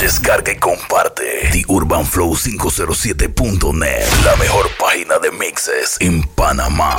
Descarga 0.00 0.50
y 0.50 0.56
comparte 0.56 1.50
The 1.52 1.64
Urban 1.68 2.06
Flow 2.06 2.34
507.net, 2.34 4.06
la 4.24 4.34
mejor 4.36 4.70
página 4.78 5.18
de 5.18 5.30
mixes 5.30 5.98
en 6.00 6.22
Panamá. 6.22 6.96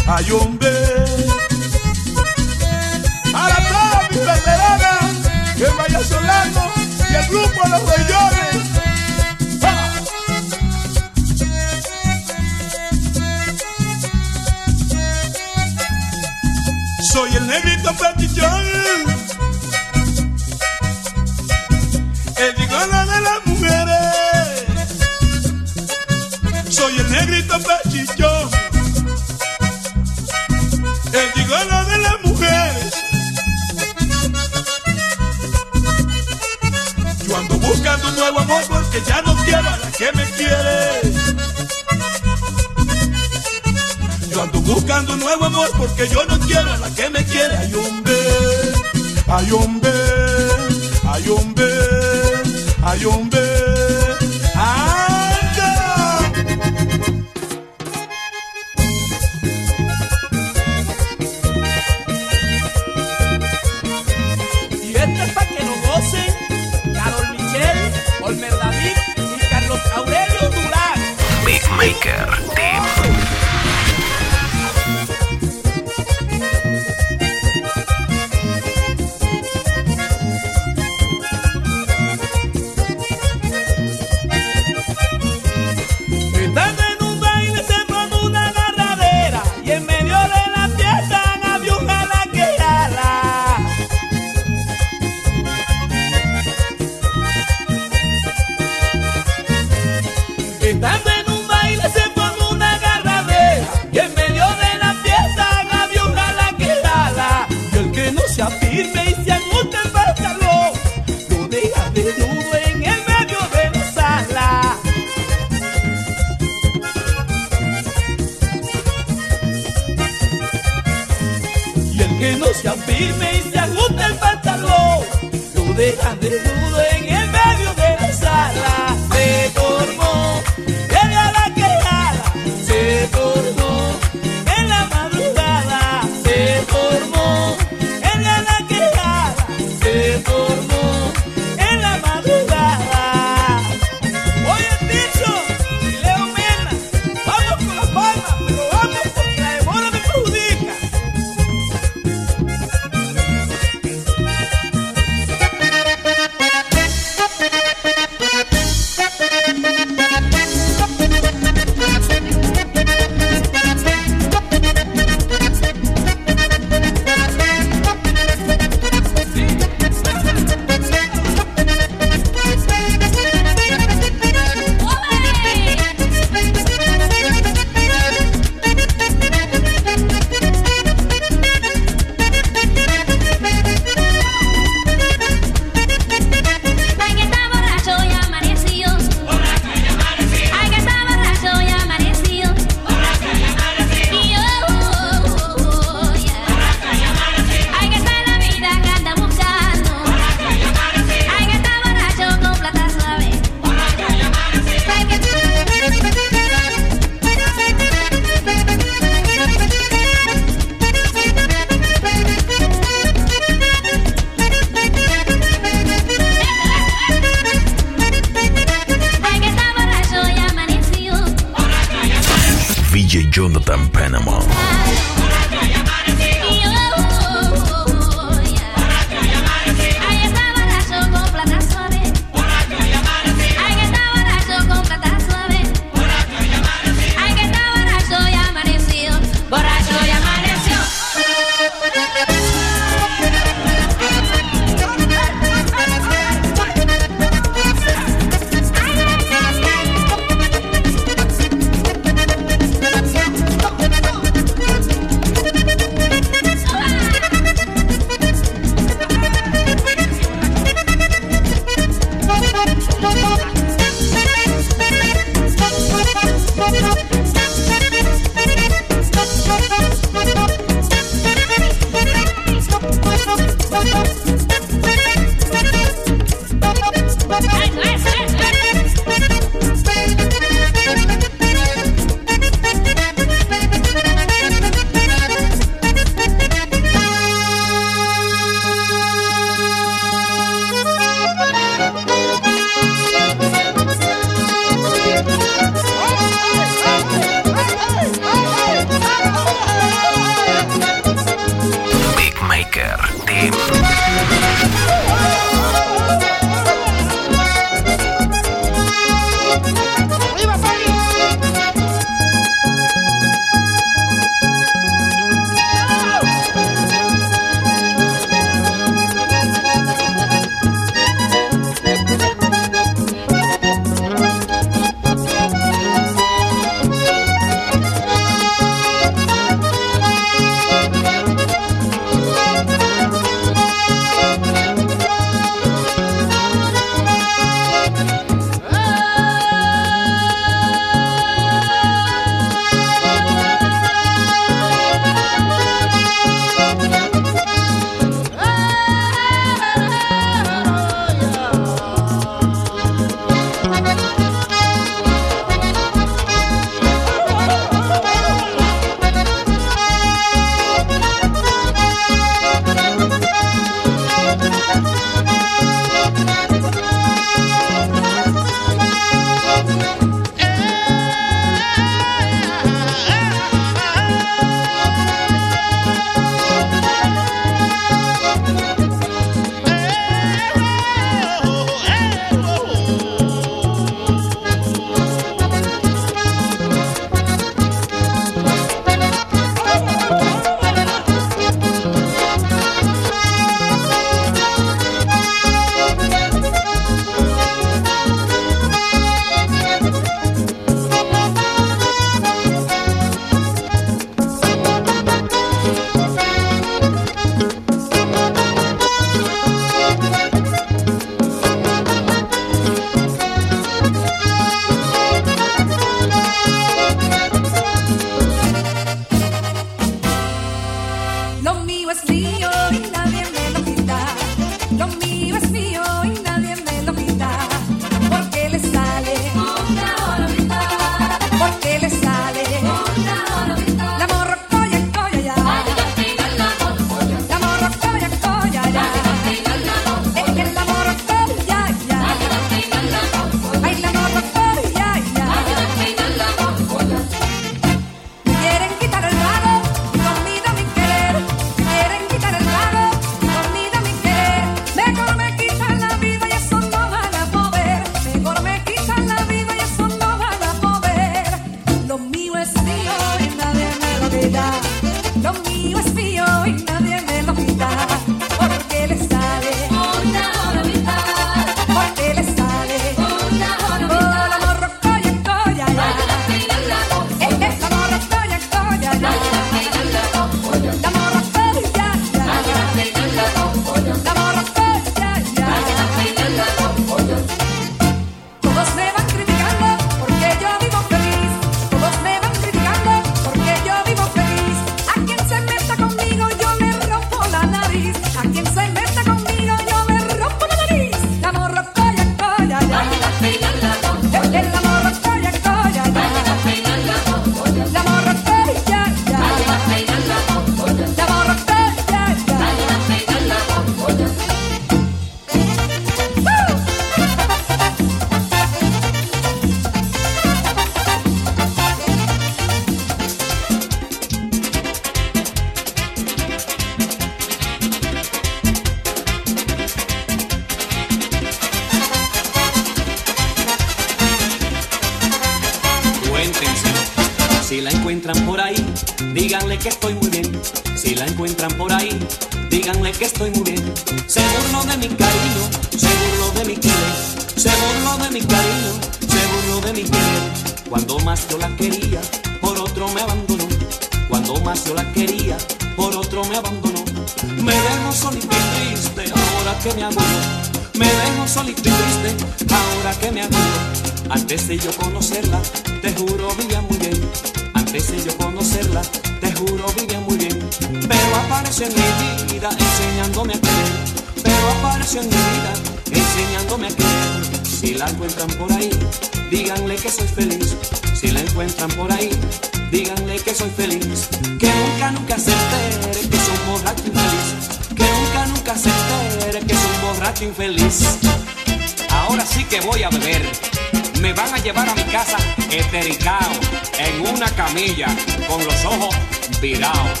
rodillas, 597.64 597.94
con 598.28 598.44
los 598.44 598.64
ojos 598.64 598.94
virados. 599.40 600.00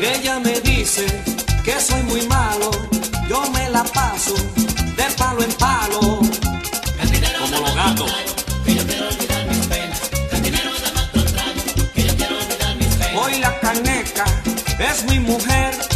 Ella 0.00 0.38
me 0.40 0.60
dice 0.60 1.04
que 1.64 1.80
soy 1.80 2.02
muy 2.04 2.22
malo, 2.26 2.70
yo 3.28 3.42
me 3.50 3.70
la 3.70 3.84
paso 3.84 4.34
de 4.96 5.04
palo 5.16 5.42
en 5.42 5.52
palo, 5.52 6.20
Cantinero, 6.96 7.40
como 7.40 7.60
los 7.60 7.74
gatos. 7.74 8.14
Que 8.64 8.74
yo 8.74 8.86
quiero 8.86 9.08
olvidar 9.08 9.46
mis 9.46 9.66
penas. 9.66 10.00
Cantinero, 10.30 10.70
dame 10.84 11.00
otro 11.00 11.24
trago, 11.24 11.92
que 11.94 12.02
yo 12.04 12.16
quiero 12.16 12.36
olvidar 12.36 12.76
mis 12.76 12.86
penas. 12.86 13.16
Hoy 13.16 13.38
la 13.40 13.60
caneca 13.60 14.24
es 14.78 15.04
mi 15.04 15.18
mujer. 15.18 15.95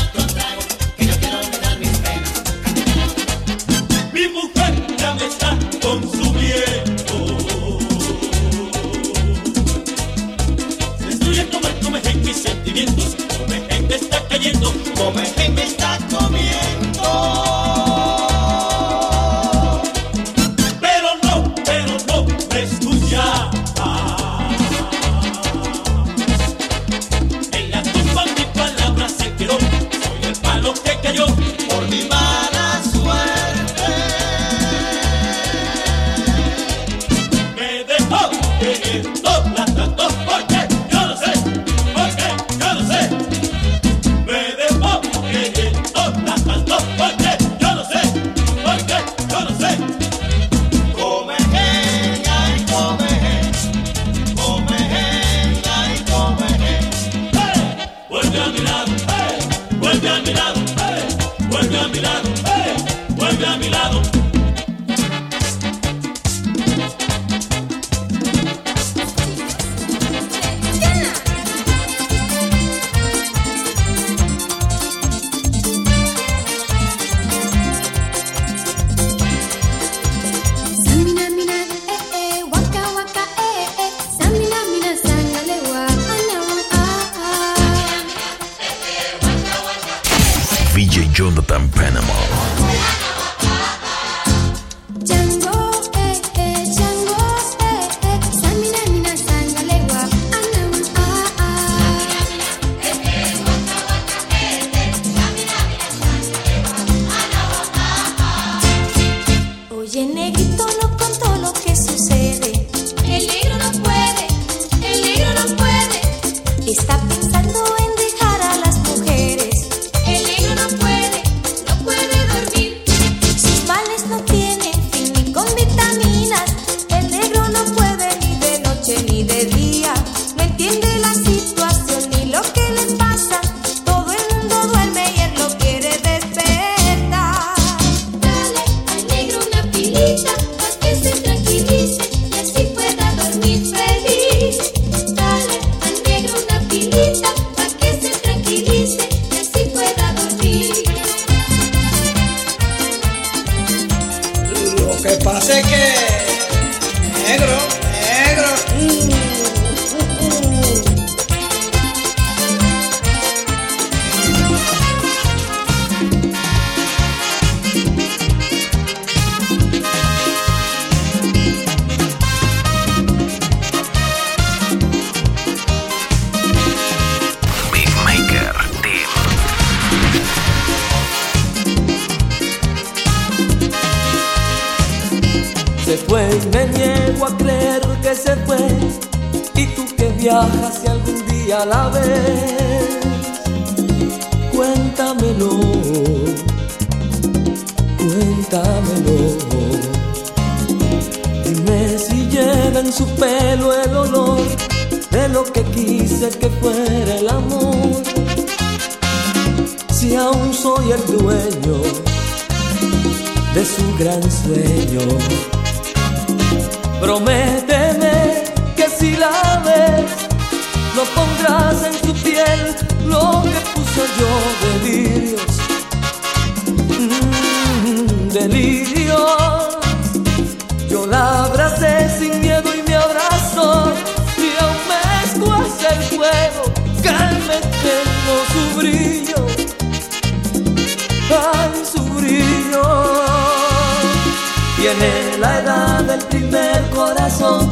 del 246.11 246.25
primer 246.27 246.89
corazón, 246.89 247.69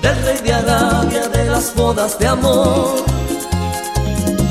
del 0.00 0.16
rey 0.24 0.38
de 0.42 0.54
Arabia, 0.54 1.28
de 1.28 1.44
las 1.50 1.74
bodas 1.74 2.18
de 2.18 2.26
amor, 2.26 3.04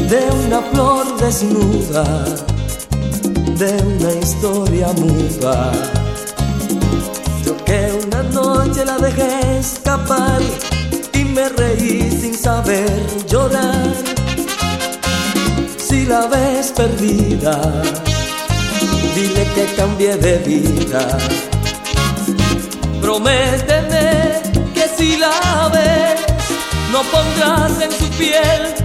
de 0.08 0.22
una 0.46 0.62
flor 0.62 1.18
desnuda, 1.18 2.06
de 3.58 3.72
una 3.92 4.12
historia 4.22 4.88
muda. 4.94 5.72
Yo 7.44 7.58
que 7.66 8.00
una 8.06 8.22
noche 8.22 8.86
la 8.86 8.98
dejé 9.00 9.60
escapar 9.60 10.40
y 11.14 11.26
me 11.26 11.50
reí 11.50 12.12
sin 12.22 12.38
saber 12.38 12.92
llorar. 13.28 13.94
Si 15.78 16.06
la 16.06 16.28
ves 16.28 16.72
perdida, 16.72 17.82
dile 19.16 19.44
que 19.56 19.66
cambié 19.76 20.18
de 20.18 20.38
vida. 20.50 21.18
Prométeme 23.08 24.42
que 24.76 24.86
si 24.98 25.16
la 25.16 25.70
ves, 25.72 26.20
no 26.92 27.04
pondrás 27.04 27.82
en 27.82 27.90
su 27.90 28.10
piel 28.18 28.76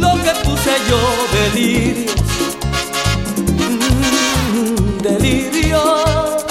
lo 0.00 0.20
que 0.20 0.32
puse 0.42 0.72
yo 0.90 1.00
delirios. 1.38 2.16
Mm, 4.52 4.98
delirios. 5.00 6.44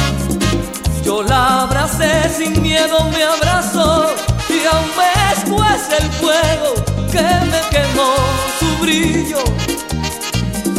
Yo 1.03 1.21
la 1.21 1.63
abracé 1.63 2.29
sin 2.29 2.61
miedo, 2.61 2.97
me 3.11 3.23
abrazó 3.25 4.09
y 4.47 4.65
aún 4.65 4.89
escuece 5.33 5.97
el 6.01 6.09
fuego 6.21 6.75
que 7.11 7.27
me 7.51 7.61
quemó 7.73 8.13
su 8.57 8.69
brillo. 8.85 9.43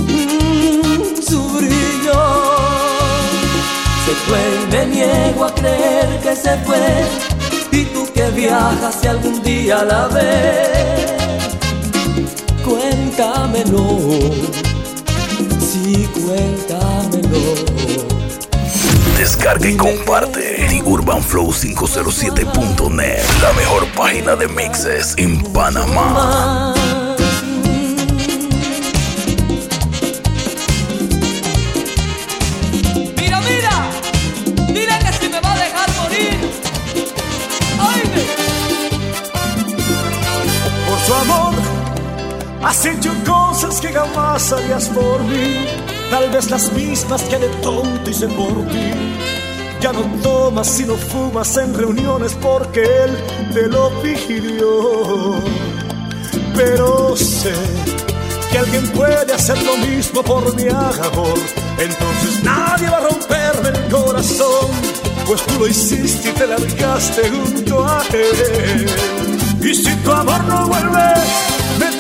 Mm, 0.08 1.22
su 1.30 1.42
brillo. 1.58 2.47
Se 4.09 4.14
fue 4.14 4.38
y 4.38 4.73
me 4.73 4.87
niego 4.87 5.44
a 5.44 5.55
creer 5.55 6.21
que 6.23 6.35
se 6.35 6.57
fue. 6.64 6.79
Y 7.73 7.85
tú 7.92 8.11
que 8.14 8.23
viajas 8.31 8.97
si 9.03 9.07
algún 9.07 9.42
día 9.42 9.85
la 9.85 10.09
ves, 10.09 11.12
cuéntamelo. 12.64 13.99
Sí, 15.61 16.09
cuéntamelo. 16.14 17.38
Descarga 19.18 19.68
y 19.68 19.77
comparte 19.77 20.66
The 20.71 20.83
Urban 20.87 21.23
Flow 21.23 21.53
507.net, 21.53 23.23
la 23.42 23.53
mejor 23.53 23.87
página 23.88 24.37
de 24.37 24.49
mixes 24.49 25.16
en 25.18 25.42
Panamá. 25.53 26.77
Has 42.68 42.85
hecho 42.85 43.11
cosas 43.26 43.81
que 43.81 43.88
jamás 43.88 44.52
harías 44.52 44.88
por 44.88 45.22
mí. 45.22 45.66
Tal 46.11 46.28
vez 46.31 46.50
las 46.50 46.70
mismas 46.72 47.22
que 47.22 47.38
de 47.38 47.48
tonto 47.62 48.11
hice 48.11 48.28
por 48.28 48.66
ti. 48.68 48.90
Ya 49.81 49.92
no 49.92 50.02
tomas 50.22 50.78
y 50.81 50.85
no 50.85 50.94
fumas 50.94 51.57
en 51.57 51.72
reuniones 51.72 52.37
porque 52.42 52.83
él 52.83 53.16
te 53.54 53.68
lo 53.68 53.90
pidió. 54.02 55.37
Pero 56.54 57.16
sé 57.16 57.54
que 58.50 58.59
alguien 58.59 58.87
puede 58.88 59.33
hacer 59.33 59.62
lo 59.62 59.76
mismo 59.78 60.22
por 60.22 60.54
mi 60.54 60.68
amor. 60.68 61.38
Entonces 61.78 62.42
nadie 62.42 62.90
va 62.90 62.98
a 62.98 63.09
romperme 63.09 63.68
el 63.68 63.90
corazón, 63.90 64.68
pues 65.26 65.40
tú 65.46 65.59
lo 65.61 65.66
hiciste 65.66 66.28
y 66.28 66.33
te 66.33 66.46
largaste 66.46 67.31
junto 67.31 67.87
a 67.87 68.02
él. 68.12 68.87
Y 69.62 69.74
si 69.74 69.94
tu 69.96 70.12
amor 70.12 70.44
no 70.44 70.66
vuelve, 70.66 71.14
me 71.78 71.98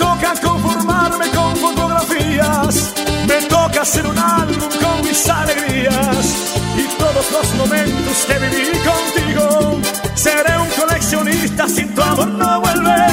conformarme 0.88 1.28
con 1.30 1.56
fotografías, 1.56 2.94
me 3.26 3.42
toca 3.48 3.82
hacer 3.82 4.06
un 4.06 4.18
álbum 4.18 4.68
con 4.82 5.06
mis 5.06 5.28
alegrías. 5.28 6.26
Y 6.76 6.82
todos 6.98 7.26
los 7.32 7.54
momentos 7.54 8.16
que 8.26 8.38
viví 8.38 8.70
contigo. 8.90 9.80
Seré 10.14 10.58
un 10.58 10.68
coleccionista 10.70 11.68
si 11.68 11.84
tu 11.86 12.02
amor 12.02 12.28
no 12.28 12.60
vuelve, 12.60 13.06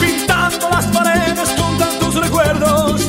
pintando 0.00 0.68
las 0.70 0.86
paredes 0.86 1.48
con 1.50 1.78
tantos 1.78 2.14
recuerdos, 2.14 3.02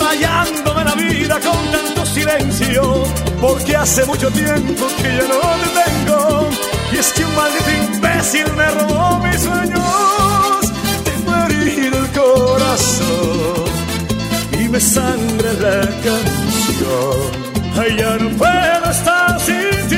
rayándome 0.00 0.84
la 0.84 0.94
vida 0.94 1.40
con 1.40 1.72
tanto 1.72 2.04
silencio, 2.04 3.04
porque 3.40 3.76
hace 3.76 4.04
mucho 4.04 4.30
tiempo 4.30 4.86
que 4.98 5.16
ya 5.16 5.28
no 5.28 5.40
te 5.62 5.68
tengo. 5.82 6.48
Y 6.92 6.98
es 6.98 7.12
que 7.12 7.24
un 7.24 7.34
maldito 7.34 7.70
imbécil 7.94 8.52
me 8.52 8.70
robó 8.70 9.18
mis 9.20 9.40
sueños, 9.40 10.72
tengo 11.04 11.34
herido 11.36 11.98
el 11.98 12.08
corazón 12.10 13.09
me 14.70 14.80
sangra 14.80 15.52
la 15.54 15.80
canción. 16.04 17.50
Ay, 17.76 17.96
ya 17.98 18.16
no 18.18 18.30
puedo 18.36 18.90
estar 18.90 19.40
sin 19.40 19.88
ti. 19.88 19.96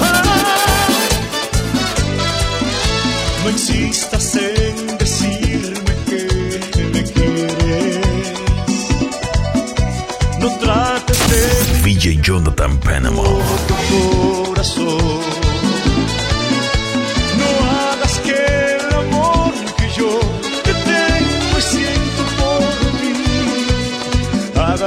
Ah. 0.00 0.22
No 3.44 3.50
insistas 3.50 4.36
en 4.36 4.98
decirme 4.98 5.94
que 6.06 6.84
me 6.92 7.02
quieres. 7.02 8.32
No 10.38 10.48
trates 10.58 11.18
de 11.30 11.82
DJ 11.82 12.20
Jonathan 12.22 12.78
Panama. 12.78 13.22
tu 13.68 14.44
corazón. 14.44 15.41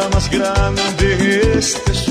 Más 0.09 0.29
grande 0.29 1.57
este 1.57 2.04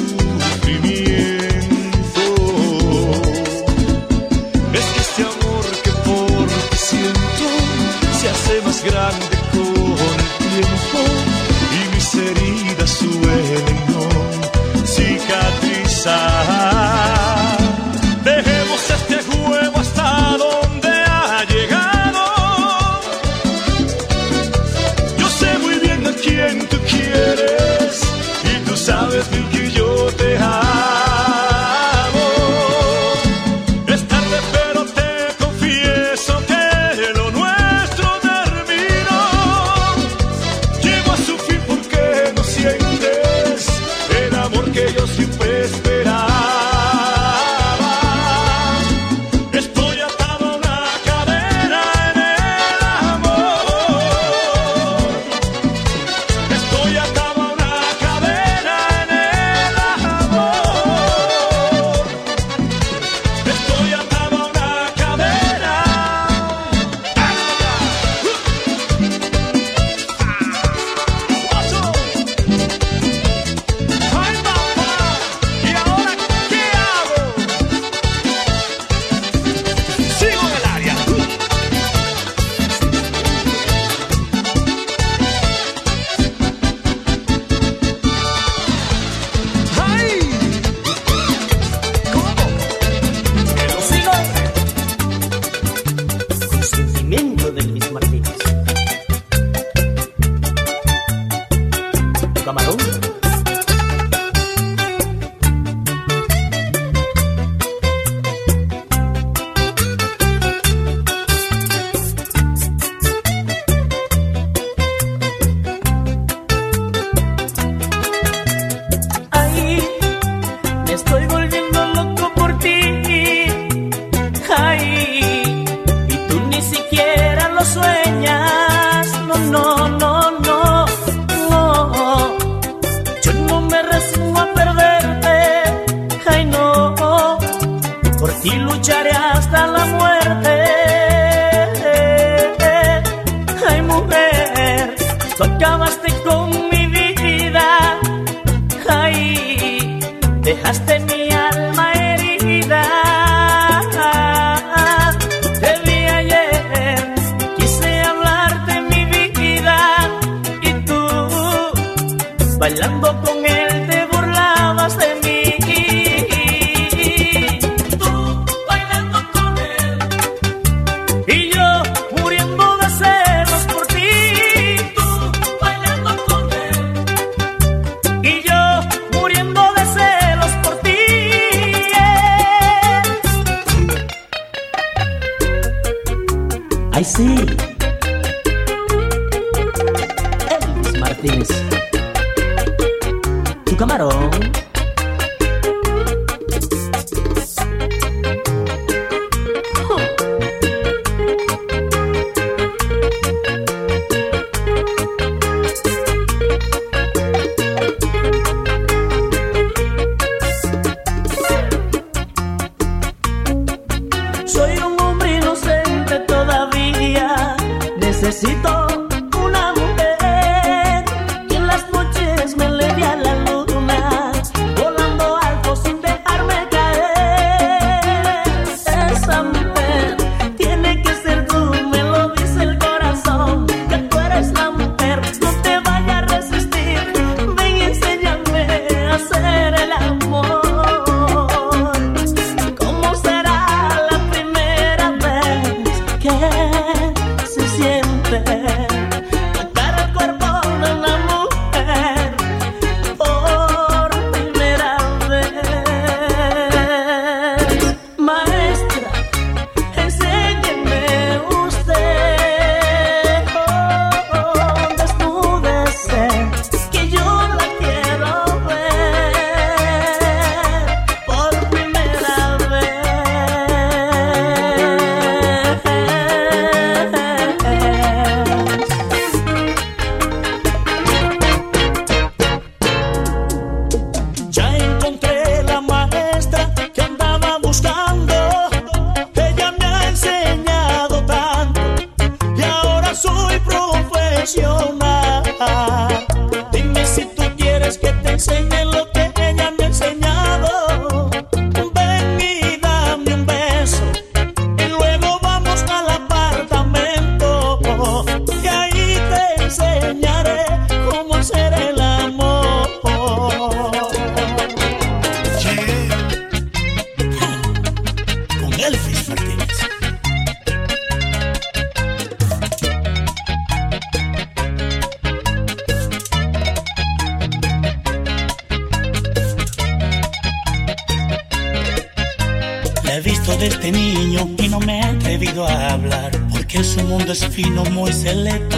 de 333.58 333.68
este 333.68 333.92
niño 333.92 334.48
y 334.58 334.68
no 334.68 334.80
me 334.80 334.98
he 334.98 335.02
atrevido 335.02 335.66
a 335.66 335.92
hablar, 335.92 336.30
porque 336.50 336.82
su 336.82 337.00
mundo 337.02 337.32
es 337.32 337.46
fino, 337.46 337.84
muy 337.84 338.12
selecto. 338.12 338.76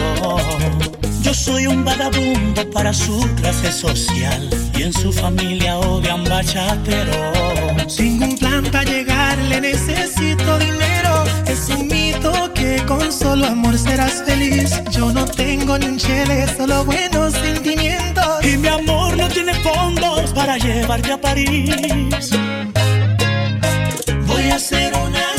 Yo 1.21 1.33
soy 1.33 1.67
un 1.67 1.83
vagabundo 1.83 2.69
para 2.71 2.93
su 2.93 3.19
clase 3.37 3.71
social 3.71 4.49
y 4.77 4.83
en 4.83 4.93
su 4.93 5.11
familia 5.11 5.77
odian 5.77 6.23
bachatero. 6.25 7.33
Sin 7.87 8.21
un 8.21 8.37
plan 8.37 8.63
para 8.65 8.83
llegar 8.83 9.37
le 9.49 9.61
necesito 9.61 10.59
dinero. 10.59 11.23
Es 11.47 11.69
un 11.69 11.87
mito 11.87 12.53
que 12.53 12.83
con 12.87 13.11
solo 13.11 13.47
amor 13.47 13.77
serás 13.77 14.23
feliz. 14.25 14.81
Yo 14.91 15.11
no 15.11 15.25
tengo 15.25 15.77
ni 15.77 15.87
un 15.87 15.97
chile, 15.97 16.45
solo 16.55 16.85
buenos 16.85 17.33
sentimientos. 17.33 18.43
Y 18.43 18.57
mi 18.57 18.67
amor 18.67 19.17
no 19.17 19.27
tiene 19.29 19.53
fondos 19.55 20.31
para 20.33 20.57
llevarte 20.57 21.13
a 21.13 21.19
París 21.19 22.27
hacer 24.57 24.91
una 24.97 25.36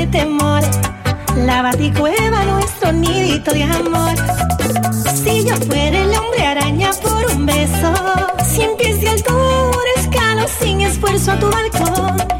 de 0.00 0.06
temor. 0.06 0.62
La 1.36 1.62
baticueva, 1.62 2.44
nuestro 2.44 2.92
nidito 2.92 3.52
de 3.52 3.64
amor. 3.64 4.14
Si 5.14 5.44
yo 5.44 5.54
fuera 5.56 5.98
el 5.98 6.14
hombre 6.14 6.46
araña 6.46 6.90
por 7.02 7.26
un 7.26 7.44
beso, 7.44 7.92
cien 8.46 8.70
pies 8.78 9.00
de 9.00 9.10
altura, 9.10 9.90
escalo 9.96 10.46
sin 10.60 10.80
esfuerzo 10.80 11.32
a 11.32 11.38
tu 11.38 11.50
balcón. 11.50 12.39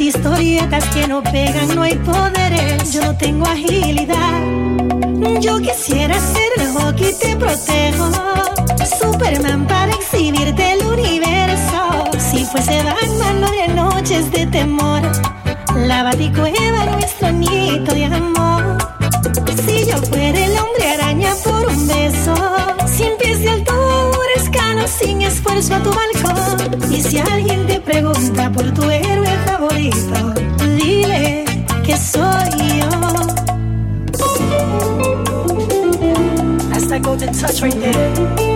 Historietas 0.00 0.84
que 0.94 1.08
no 1.08 1.22
pegan, 1.22 1.74
no 1.74 1.82
hay 1.82 1.96
poderes. 1.96 2.92
Yo 2.92 3.02
no 3.02 3.16
tengo 3.16 3.44
agilidad. 3.46 4.42
Yo 5.40 5.58
quisiera 5.58 6.14
ser 6.18 6.52
el 6.58 6.72
hockey, 6.72 7.12
te 7.20 7.36
protejo. 7.36 8.10
Superman 9.00 9.66
para 9.66 9.92
exhibirte 9.92 10.72
el 10.72 10.86
universo. 10.86 12.04
Si 12.30 12.44
fuese 12.44 12.82
Batman, 12.84 13.40
no 13.40 13.46
habría 13.48 13.68
noches 13.68 14.30
de 14.30 14.46
temor. 14.46 15.07
touch 37.48 37.62
right 37.62 37.72
there. 37.74 38.47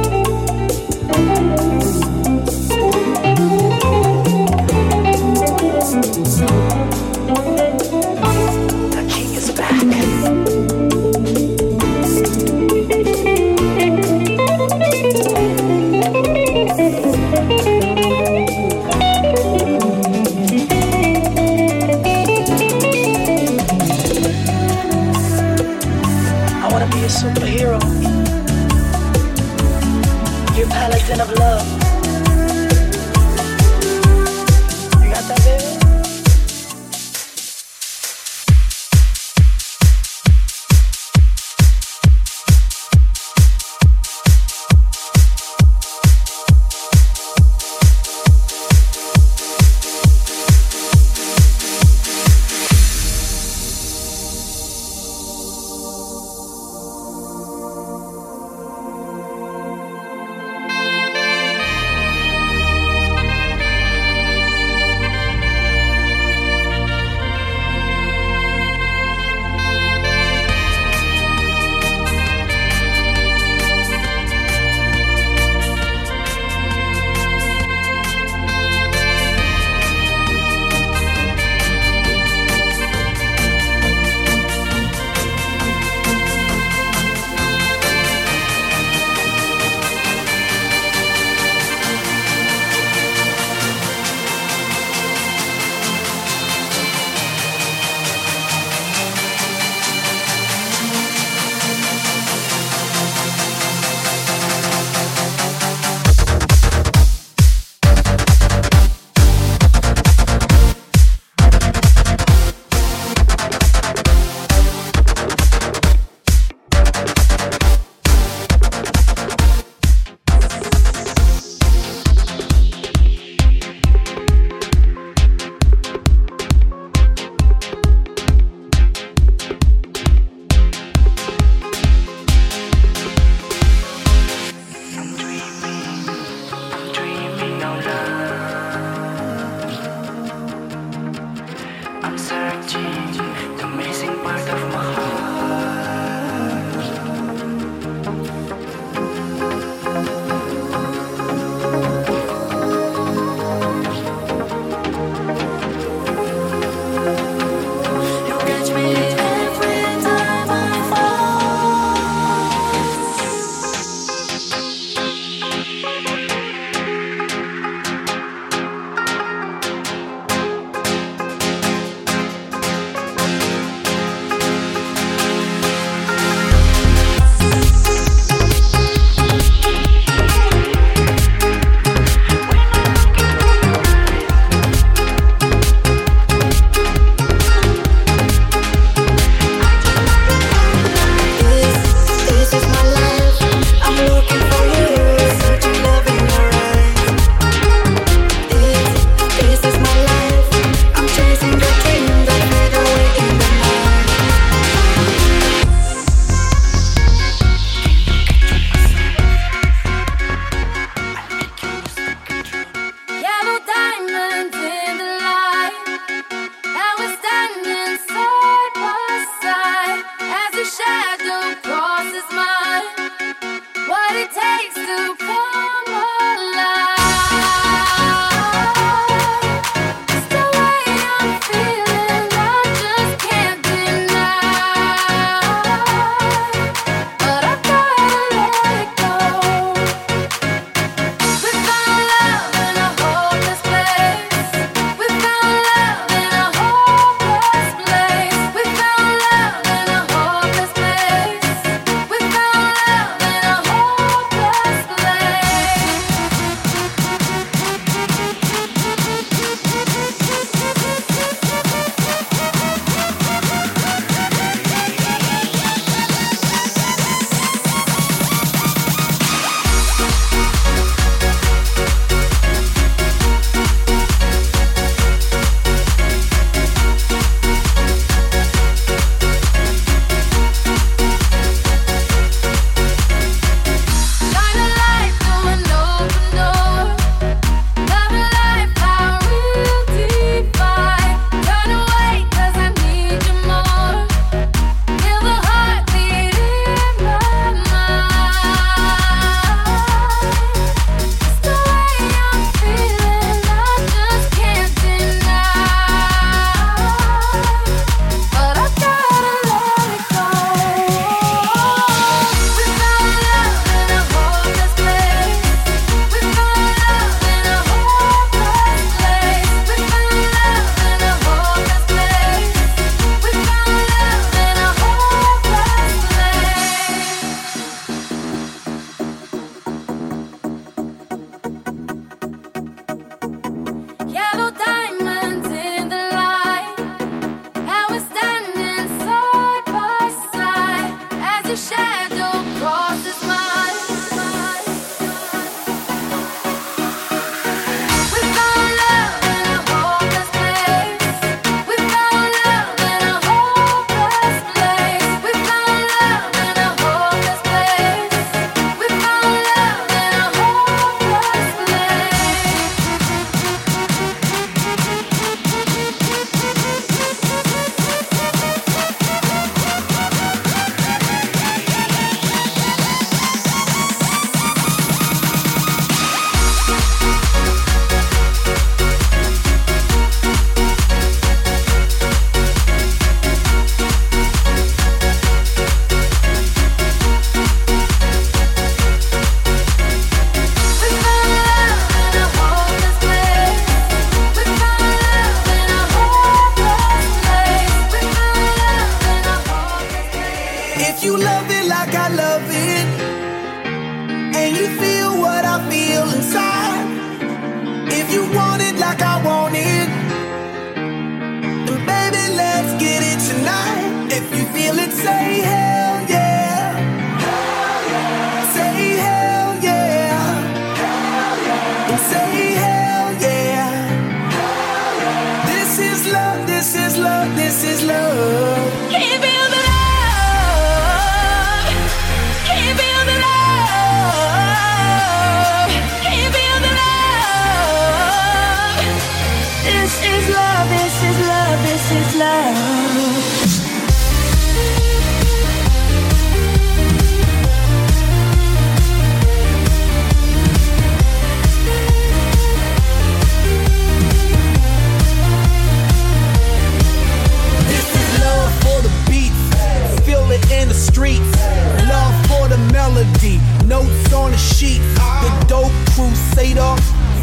The 464.62 465.46
dope 465.48 465.72
crusader. 465.96 466.76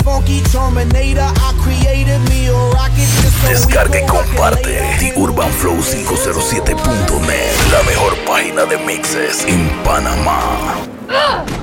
Funky 0.04 0.42
Terminator, 0.52 1.22
I 1.22 1.54
created 1.64 2.20
me 2.28 2.48
a 2.48 2.54
rocket. 2.54 3.08
Descarga 3.48 3.98
y 3.98 4.06
comparte 4.06 4.82
The 5.00 5.14
Urban 5.16 5.50
Flow 5.54 5.78
507.net, 5.78 7.72
la 7.72 7.84
mejor 7.84 8.18
página 8.26 8.66
de 8.66 8.78
mixes 8.80 9.46
en 9.46 9.70
Panamá. 9.84 10.76
Ah. 11.10 11.59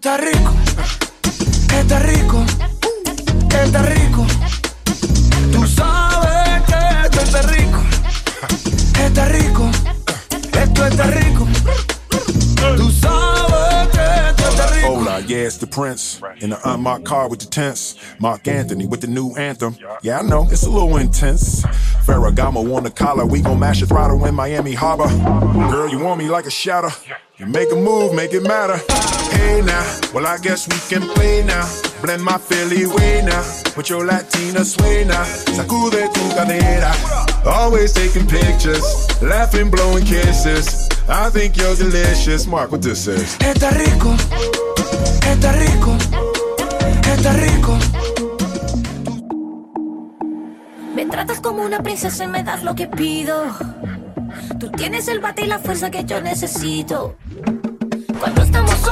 Tú 0.00 0.08
rico. 0.16 0.52
Que 1.68 1.80
estás 1.80 2.02
rico. 2.02 2.44
Que 3.48 3.62
estás 3.62 3.86
rico. 3.88 4.26
Tú 5.52 5.66
sabes 5.66 6.62
que 6.66 6.76
esto 7.04 7.20
está 7.20 7.42
rico. 7.42 7.78
Está 9.04 9.24
rico. 9.26 9.70
Esto 10.52 10.86
está 10.86 11.04
rico. 11.04 11.46
Tú 12.76 12.90
sabes 12.90 13.88
que 13.92 14.30
esto 14.30 14.48
está 14.48 14.66
rico. 14.68 14.88
Hola, 14.88 15.20
yeah, 15.20 15.46
it's 15.46 15.58
the 15.58 15.66
Prince. 15.66 16.20
In 16.40 16.50
the 16.50 16.56
uh, 16.56 16.74
unmarked 16.74 17.04
car 17.04 17.28
with 17.28 17.40
the 17.40 17.46
tents. 17.46 17.96
Mark 18.18 18.48
Anthony 18.48 18.86
with 18.86 19.00
the 19.00 19.08
new 19.08 19.34
anthem. 19.36 19.76
Yeah, 20.02 20.20
I 20.20 20.22
know, 20.22 20.48
it's 20.50 20.64
a 20.64 20.70
little 20.70 20.96
intense. 20.96 21.62
Ferragamo 22.06 22.74
on 22.74 22.84
the 22.84 22.90
collar, 22.90 23.26
we 23.26 23.42
gon' 23.42 23.58
mash 23.58 23.80
your 23.80 23.88
throttle 23.88 24.24
in 24.24 24.34
Miami 24.34 24.72
Harbor. 24.72 25.08
Girl, 25.70 25.88
you 25.88 25.98
want 25.98 26.18
me 26.18 26.28
like 26.28 26.46
a 26.46 26.50
shadow. 26.50 26.90
You 27.36 27.46
make 27.46 27.70
a 27.72 27.76
move, 27.76 28.14
make 28.14 28.32
it 28.32 28.42
matter. 28.42 28.80
Hey 29.42 29.60
now, 29.60 29.84
well, 30.14 30.26
I 30.26 30.38
guess 30.38 30.68
we 30.68 30.78
can 30.88 31.02
play 31.14 31.42
now. 31.42 31.66
Blend 32.00 32.22
my 32.22 32.38
Philly 32.38 32.86
way 32.86 33.22
now. 33.24 33.42
With 33.76 33.90
your 33.90 34.04
Latina 34.04 34.64
sway 34.64 35.04
now. 35.04 35.24
Sacude 35.56 36.02
tu 36.14 36.22
cadera. 36.36 36.92
Always 37.44 37.92
taking 37.92 38.26
pictures. 38.26 38.84
Laughing, 39.20 39.68
blowing 39.68 40.04
kisses. 40.04 40.88
I 41.08 41.28
think 41.30 41.56
you're 41.56 41.74
delicious. 41.74 42.46
Mark, 42.46 42.70
what 42.70 42.82
this 42.82 43.08
is. 43.08 43.36
Está 43.40 43.70
rico, 43.70 44.14
está 45.32 45.52
rico, 45.52 45.92
está 47.12 47.32
rico. 47.32 47.78
Me 50.94 51.06
tratas 51.06 51.40
como 51.40 51.62
una 51.64 51.82
princesa 51.82 52.24
y 52.24 52.28
me 52.28 52.42
das 52.44 52.62
lo 52.62 52.74
que 52.74 52.86
pido. 52.86 53.44
Tú 54.60 54.70
tienes 54.70 55.08
el 55.08 55.18
bate 55.20 55.42
y 55.42 55.46
la 55.46 55.58
fuerza 55.58 55.90
que 55.90 56.04
yo 56.04 56.20
necesito. 56.20 57.16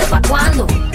¿Y 0.00 0.02
el 0.02 0.08
anillo 0.08 0.10
pa' 0.10 0.22
cuándo? 0.28 0.89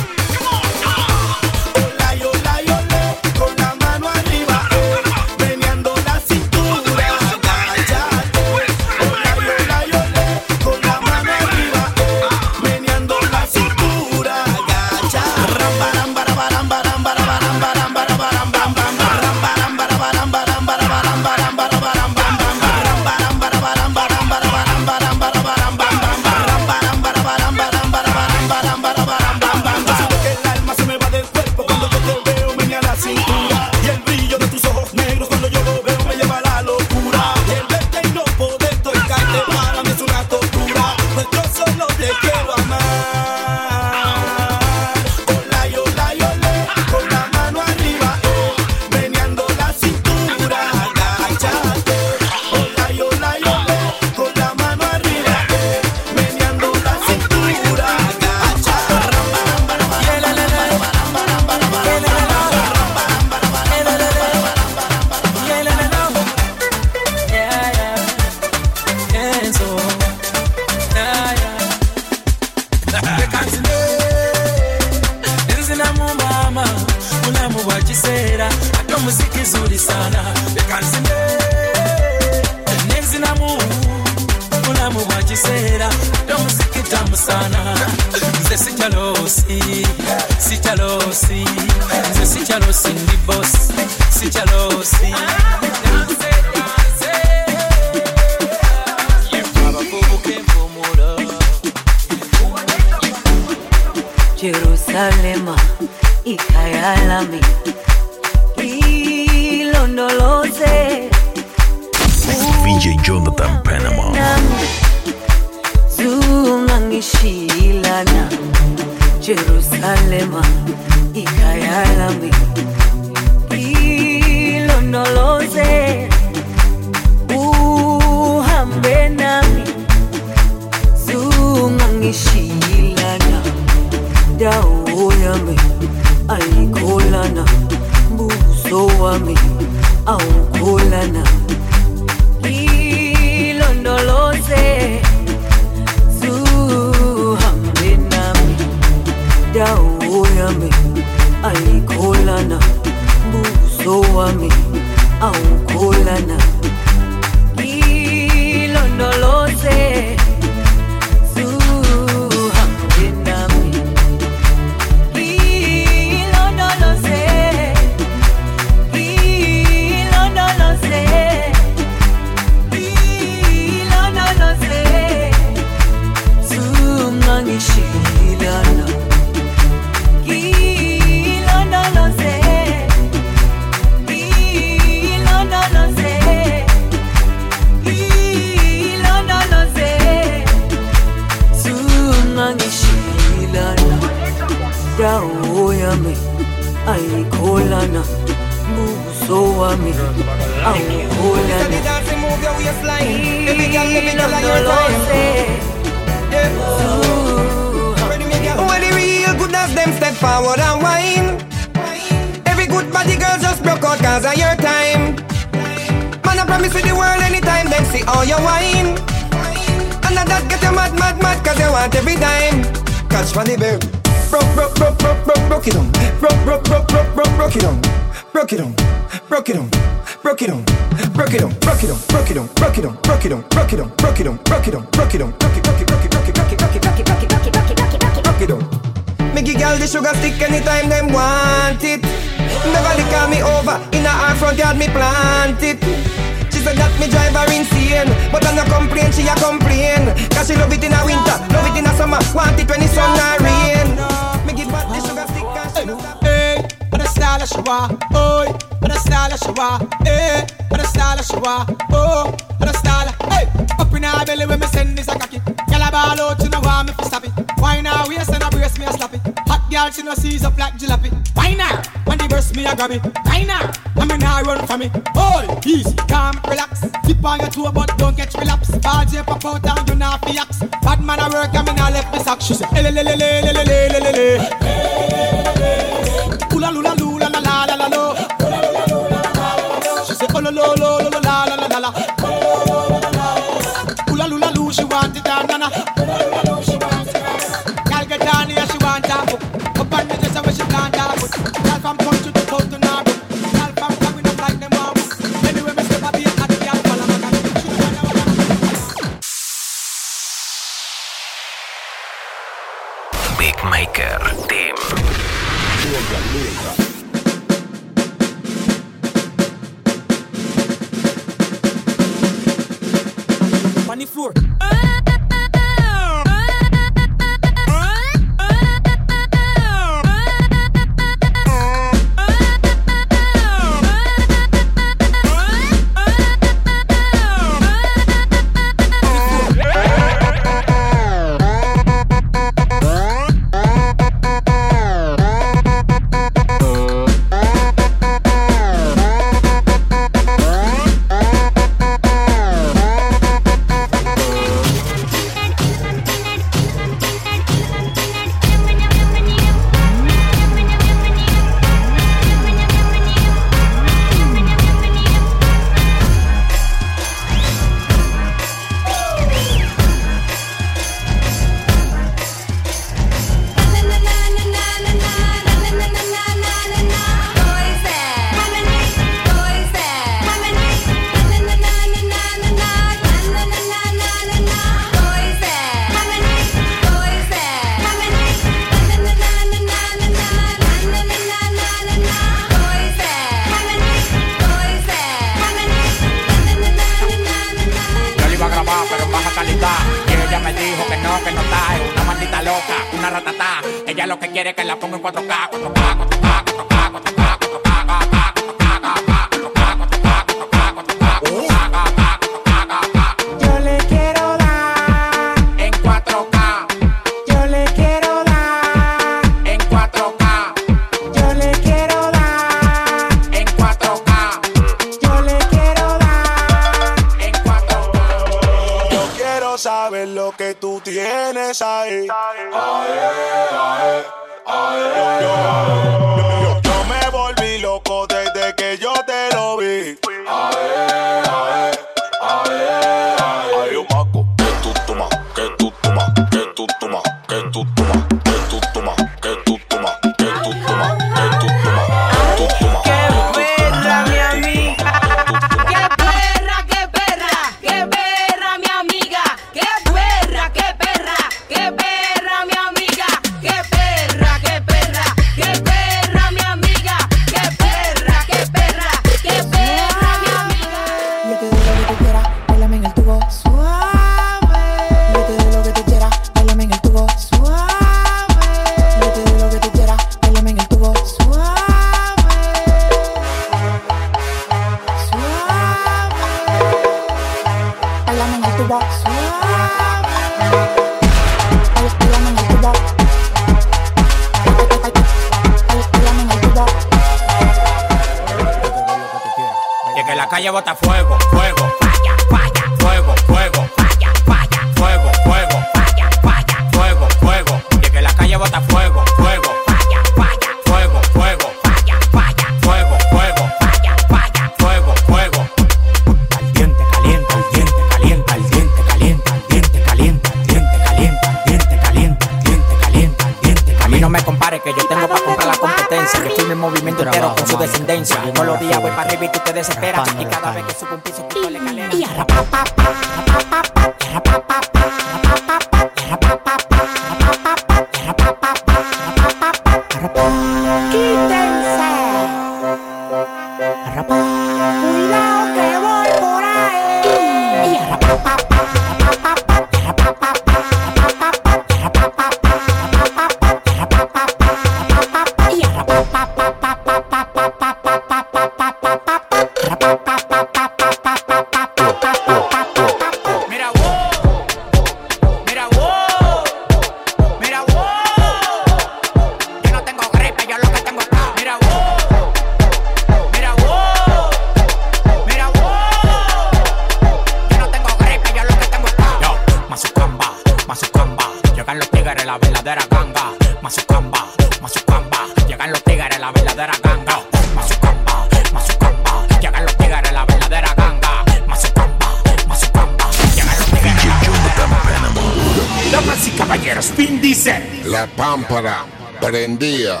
La 597.84 598.06
pámpara 598.06 598.86
prendía. 599.20 600.00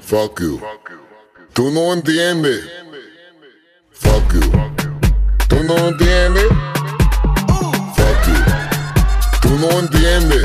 Fuck 0.00 0.40
you. 0.40 0.60
Tú 1.52 1.70
no 1.70 1.92
entiendes. 1.92 2.64
Fuck 3.92 4.32
you. 4.34 4.40
Tú 5.48 5.62
no 5.62 5.76
entiendes. 5.76 6.48
Fuck 7.94 8.26
you. 8.26 8.42
Tú 9.42 9.58
no 9.60 9.78
entiendes. 9.78 10.42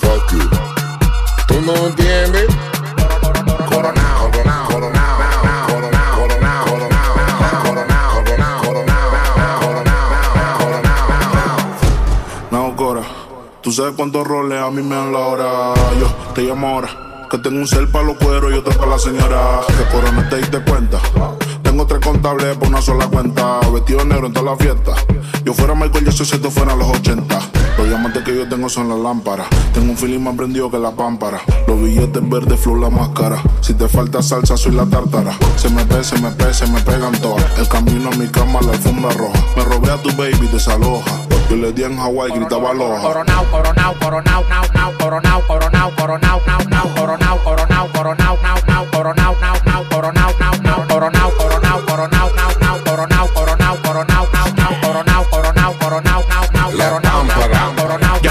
Fuck 0.00 0.32
you. 0.32 0.50
Tú 1.48 1.60
no 1.62 1.86
entiendes. 1.88 2.59
Sabes 13.80 13.96
cuántos 13.96 14.26
roles 14.26 14.60
a 14.60 14.70
mí 14.70 14.82
me 14.82 14.94
dan 14.94 15.12
la 15.12 15.18
hora. 15.20 15.74
Yo 15.98 16.06
te 16.34 16.42
llamo 16.42 16.68
ahora, 16.68 17.26
que 17.30 17.38
tengo 17.38 17.58
un 17.58 17.66
cel 17.66 17.88
para 17.88 18.04
los 18.04 18.18
cueros 18.18 18.52
y 18.52 18.56
otro 18.56 18.72
para 18.74 18.90
la 18.90 18.98
señora. 18.98 19.60
Que 19.66 19.96
Cora 19.96 20.12
no 20.12 20.28
te 20.28 20.60
cuenta. 20.70 21.00
Tres 21.86 22.00
contables 22.00 22.56
por 22.56 22.68
una 22.68 22.82
sola 22.82 23.08
cuenta. 23.08 23.60
Vestido 23.72 24.04
negro 24.04 24.26
en 24.26 24.32
toda 24.32 24.52
la 24.52 24.56
fiesta. 24.56 24.92
Yo 25.44 25.54
fuera 25.54 25.74
Michael 25.74 26.04
Jackson 26.04 26.26
si 26.26 26.36
esto 26.36 26.50
fuera 26.50 26.76
los 26.76 26.86
80. 26.88 27.38
Los 27.78 27.88
diamantes 27.88 28.22
que 28.22 28.36
yo 28.36 28.48
tengo 28.48 28.68
son 28.68 28.88
las 28.88 28.98
lámparas. 28.98 29.46
Tengo 29.72 29.90
un 29.90 29.96
feeling 29.96 30.20
más 30.20 30.36
prendido 30.36 30.70
que 30.70 30.78
la 30.78 30.90
pámpara. 30.90 31.40
Los 31.66 31.80
billetes 31.80 32.28
verdes, 32.28 32.60
flow 32.60 32.76
la 32.76 32.90
máscara. 32.90 33.42
Si 33.60 33.74
te 33.74 33.88
falta 33.88 34.22
salsa, 34.22 34.56
soy 34.56 34.72
la 34.72 34.84
tártara. 34.84 35.32
Se 35.56 35.70
me 35.70 35.84
ve, 35.84 36.04
se 36.04 36.18
me 36.20 36.30
pe, 36.30 36.52
se 36.52 36.66
me 36.66 36.80
pegan 36.82 37.12
todas. 37.20 37.44
El 37.58 37.68
camino 37.68 38.10
a 38.10 38.16
mi 38.16 38.28
cama, 38.28 38.60
la 38.62 38.72
alfombra 38.72 39.10
roja. 39.12 39.38
Me 39.56 39.64
robé 39.64 39.90
a 39.90 39.96
tu 39.96 40.10
baby, 40.16 40.48
desaloja. 40.52 41.10
Yo 41.48 41.56
le 41.56 41.72
di 41.72 41.82
en 41.82 41.96
Hawái, 41.96 42.30
gritaba 42.32 42.70
aloha. 42.70 43.00
Coronao, 43.00 43.44
coronao, 43.50 43.94
coronao, 43.98 44.44
nao, 44.48 44.64
nao, 44.72 44.92
coronao, 44.98 45.42
coronao, 45.48 45.90
coronao, 45.96 46.40
nao, 46.46 46.60
nao, 46.68 46.94
coronao, 46.94 47.38
coronao, 47.42 47.88
coronao, 47.92 48.38
nao, 48.42 48.58
nao, 48.66 48.86
coronao, 48.92 49.36
nao, 49.40 49.56
nao, 49.64 49.84
coronao, 49.90 50.29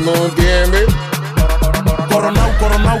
Fuck 0.00 0.08
you. 0.08 0.10
Tú 0.10 0.10
no 0.10 0.26
entiendes. 0.26 0.86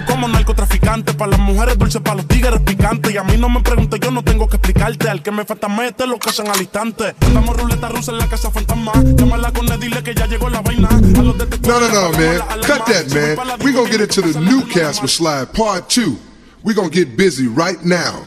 somos 0.06 0.30
narcotraficantes. 0.30 1.14
Para 1.14 1.30
las 1.32 1.40
mujeres 1.40 1.78
dulces, 1.78 2.00
para 2.02 2.16
los 2.16 2.28
tigres 2.28 2.60
picantes. 2.60 3.12
Y 3.12 3.16
a 3.16 3.24
mí 3.24 3.36
no 3.36 3.48
me 3.48 3.60
preguntes, 3.60 4.00
yo 4.00 4.10
no 4.10 4.22
tengo 4.22 4.48
que 4.48 4.56
explicarte. 4.56 5.08
Al 5.08 5.22
que 5.22 5.30
me 5.30 5.44
falta 5.44 5.68
mete 5.68 6.06
lo 6.06 6.18
que 6.18 6.30
hacen 6.30 6.48
al 6.48 6.60
instante. 6.60 7.14
Andamos 7.20 7.56
ruleta 7.56 7.88
rusa 7.88 8.12
en 8.12 8.18
la 8.18 8.28
casa 8.28 8.50
fantasma. 8.50 8.92
Llámala 9.16 9.52
con 9.52 9.70
él, 9.70 9.80
dile 9.80 10.02
que 10.02 10.14
ya 10.14 10.26
llegó 10.26 10.50
la 10.50 10.60
vaina. 10.60 10.88
A 10.88 11.22
los 11.22 11.36
No, 11.36 11.80
no, 11.80 11.88
no, 11.88 12.12
man. 12.12 12.40
Cut 12.66 12.84
that, 12.86 13.06
man. 13.14 13.58
we 13.64 13.72
going 13.72 13.90
to 13.90 13.98
get 13.98 14.00
into 14.00 14.20
the 14.20 14.40
new 14.40 14.62
Casper 14.66 15.08
Slide 15.08 15.52
Part 15.52 15.88
2. 15.88 16.30
we 16.62 16.74
going 16.74 16.90
to 16.90 16.94
get 16.94 17.16
busy 17.16 17.46
right 17.46 17.82
now. 17.84 18.26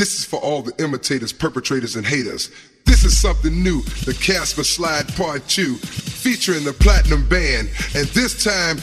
This 0.00 0.18
is 0.18 0.24
for 0.24 0.40
all 0.40 0.62
the 0.62 0.72
imitators, 0.82 1.30
perpetrators, 1.30 1.94
and 1.94 2.06
haters. 2.06 2.50
This 2.86 3.04
is 3.04 3.20
something 3.20 3.62
new, 3.62 3.82
the 4.06 4.14
Casper 4.18 4.64
Slide 4.64 5.06
Part 5.14 5.46
2, 5.46 5.74
featuring 5.76 6.64
the 6.64 6.72
Platinum 6.72 7.28
Band. 7.28 7.68
And 7.94 8.08
this 8.08 8.42
time, 8.42 8.78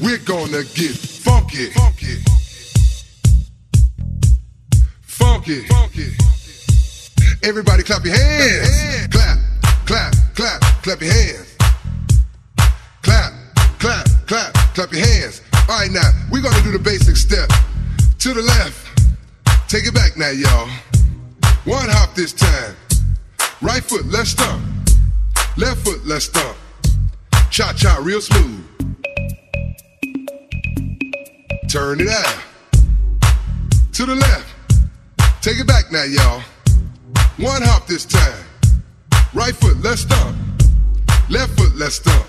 we're 0.00 0.18
gonna 0.18 0.62
get 0.76 0.94
funky. 0.94 1.70
Funky. 1.70 2.18
Funky. 5.02 5.66
Funky. 5.66 6.12
Everybody 7.42 7.82
clap 7.82 8.04
your 8.04 8.14
hands. 8.14 9.08
Clap, 9.10 9.38
clap, 9.86 10.14
clap, 10.36 10.60
clap 10.84 11.00
your 11.00 11.12
hands. 11.12 11.56
Clap, 13.02 13.32
clap, 13.80 14.06
clap, 14.28 14.54
clap 14.72 14.92
your 14.92 15.04
hands. 15.04 15.42
All 15.68 15.80
right, 15.80 15.90
now, 15.90 16.12
we're 16.30 16.42
gonna 16.42 16.62
do 16.62 16.70
the 16.70 16.78
basic 16.78 17.16
step. 17.16 17.50
To 18.20 18.32
the 18.32 18.42
left. 18.42 18.83
Take 19.74 19.88
it 19.88 19.94
back 19.94 20.16
now, 20.16 20.30
y'all. 20.30 20.68
One 21.64 21.88
hop 21.88 22.14
this 22.14 22.32
time. 22.32 22.76
Right 23.60 23.82
foot, 23.82 24.06
left 24.06 24.28
stomp. 24.28 24.62
Left 25.56 25.80
foot, 25.80 26.06
left 26.06 26.22
stomp. 26.22 26.56
Cha 27.50 27.72
cha, 27.72 27.98
real 28.00 28.20
smooth. 28.20 28.64
Turn 31.68 32.00
it 32.00 32.06
out. 32.06 32.38
To 33.94 34.06
the 34.06 34.14
left. 34.14 34.54
Take 35.42 35.58
it 35.58 35.66
back 35.66 35.90
now, 35.90 36.04
y'all. 36.04 36.40
One 37.38 37.60
hop 37.62 37.88
this 37.88 38.04
time. 38.04 38.44
Right 39.34 39.56
foot, 39.56 39.76
left 39.82 40.02
stomp. 40.02 40.36
Left 41.28 41.50
foot, 41.58 41.74
left 41.74 41.94
stomp. 41.94 42.26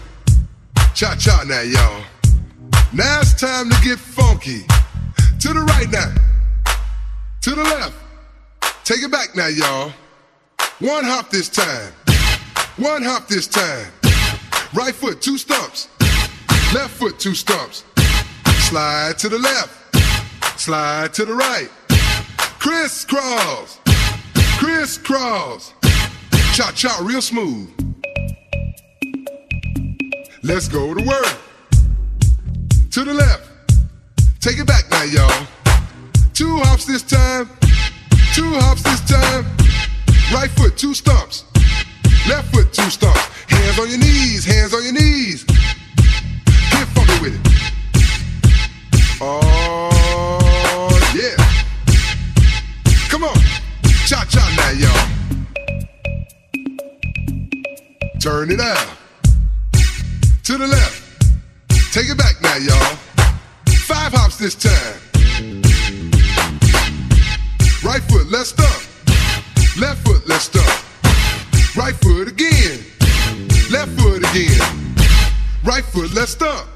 Cha 0.96 1.16
cha 1.16 1.44
now, 1.44 1.62
y'all. 1.62 2.04
Now 2.92 3.20
it's 3.22 3.40
time 3.40 3.70
to 3.70 3.82
get 3.84 4.00
funky. 4.00 4.64
To 5.42 5.54
the 5.54 5.60
right 5.60 5.92
now. 5.92 6.35
To 7.46 7.52
the 7.52 7.62
left. 7.62 7.94
Take 8.84 9.04
it 9.04 9.12
back 9.12 9.36
now, 9.36 9.46
y'all. 9.46 9.94
One 10.80 11.04
hop 11.04 11.30
this 11.30 11.48
time. 11.48 11.94
One 12.78 13.04
hop 13.04 13.28
this 13.28 13.46
time. 13.46 13.86
Right 14.74 14.96
foot, 14.96 15.22
two 15.22 15.38
stumps. 15.38 15.88
Left 16.74 16.90
foot, 16.90 17.20
two 17.20 17.36
stumps. 17.36 17.84
Slide 18.68 19.20
to 19.20 19.30
the 19.30 19.38
left. 19.38 20.60
Slide 20.60 21.14
to 21.14 21.24
the 21.24 21.36
right. 21.36 21.70
Crisscross. 22.58 23.80
Crisscross. 24.58 25.76
Cha 26.56 26.72
cha, 26.72 27.00
real 27.04 27.22
smooth. 27.22 27.70
Let's 30.42 30.68
go 30.68 30.96
to 30.96 31.04
work. 31.06 31.38
To 32.90 33.04
the 33.04 33.14
left. 33.14 33.52
Take 34.40 34.58
it 34.58 34.66
back 34.66 34.90
now, 34.90 35.04
y'all. 35.04 35.48
Two 36.36 36.58
hops 36.58 36.84
this 36.84 37.02
time. 37.02 37.50
Two 38.34 38.52
hops 38.60 38.84
this 38.84 39.00
time. 39.08 39.46
Right 40.34 40.52
foot, 40.52 40.76
two 40.78 40.94
stumps. 40.94 41.46
Left 42.28 42.54
foot, 42.54 42.74
two 42.74 42.90
stumps. 42.90 43.22
Hands 43.48 43.80
on 43.80 43.90
your 43.90 44.00
knees, 44.00 44.44
hands 44.44 44.74
on 44.74 44.84
your 44.84 44.92
knees. 44.92 45.46
Get 45.46 46.88
funky 46.90 47.22
with 47.22 47.36
it. 47.36 47.42
Oh, 49.22 50.90
yeah. 51.16 51.38
Come 53.08 53.24
on. 53.24 53.40
Cha 54.06 54.26
cha 54.28 54.44
now, 54.58 54.72
y'all. 54.76 55.08
Turn 58.20 58.52
it 58.52 58.60
out. 58.60 58.88
To 60.44 60.58
the 60.58 60.68
left. 60.68 61.02
Take 61.94 62.10
it 62.10 62.18
back 62.18 62.42
now, 62.42 62.58
y'all. 62.58 62.98
Five 63.88 64.12
hops 64.12 64.36
this 64.38 64.54
time. 64.54 65.15
Right 67.86 68.02
foot, 68.02 68.32
left 68.32 68.48
stump. 68.48 69.78
Left 69.78 70.04
foot, 70.08 70.28
left 70.28 70.42
stump. 70.42 70.66
Right 71.78 71.94
foot 71.94 72.28
again. 72.28 72.80
Left 73.70 73.92
foot 74.00 74.28
again. 74.28 74.96
Right 75.64 75.86
foot, 75.86 76.12
left 76.16 76.32
stump. 76.32 76.68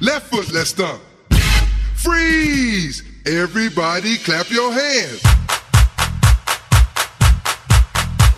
Left 0.00 0.26
foot, 0.26 0.52
left 0.52 0.66
stump. 0.66 1.00
Freeze! 1.94 3.04
Everybody 3.24 4.16
clap 4.16 4.50
your 4.50 4.72
hands. 4.72 5.22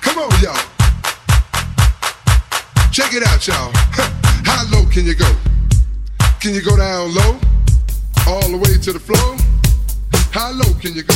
Come 0.03 0.18
on, 0.18 0.43
y'all. 0.43 0.61
Check 2.93 3.14
it 3.14 3.26
out, 3.26 3.47
y'all. 3.47 3.72
How 4.45 4.66
low 4.70 4.84
can 4.91 5.07
you 5.07 5.14
go? 5.14 5.34
Can 6.39 6.53
you 6.53 6.61
go 6.61 6.76
down 6.76 7.14
low? 7.14 7.41
All 8.26 8.47
the 8.51 8.59
way 8.59 8.76
to 8.76 8.93
the 8.93 9.01
floor? 9.01 9.39
How 10.32 10.53
low 10.53 10.74
can 10.82 10.95
you 10.95 11.03
go? 11.03 11.14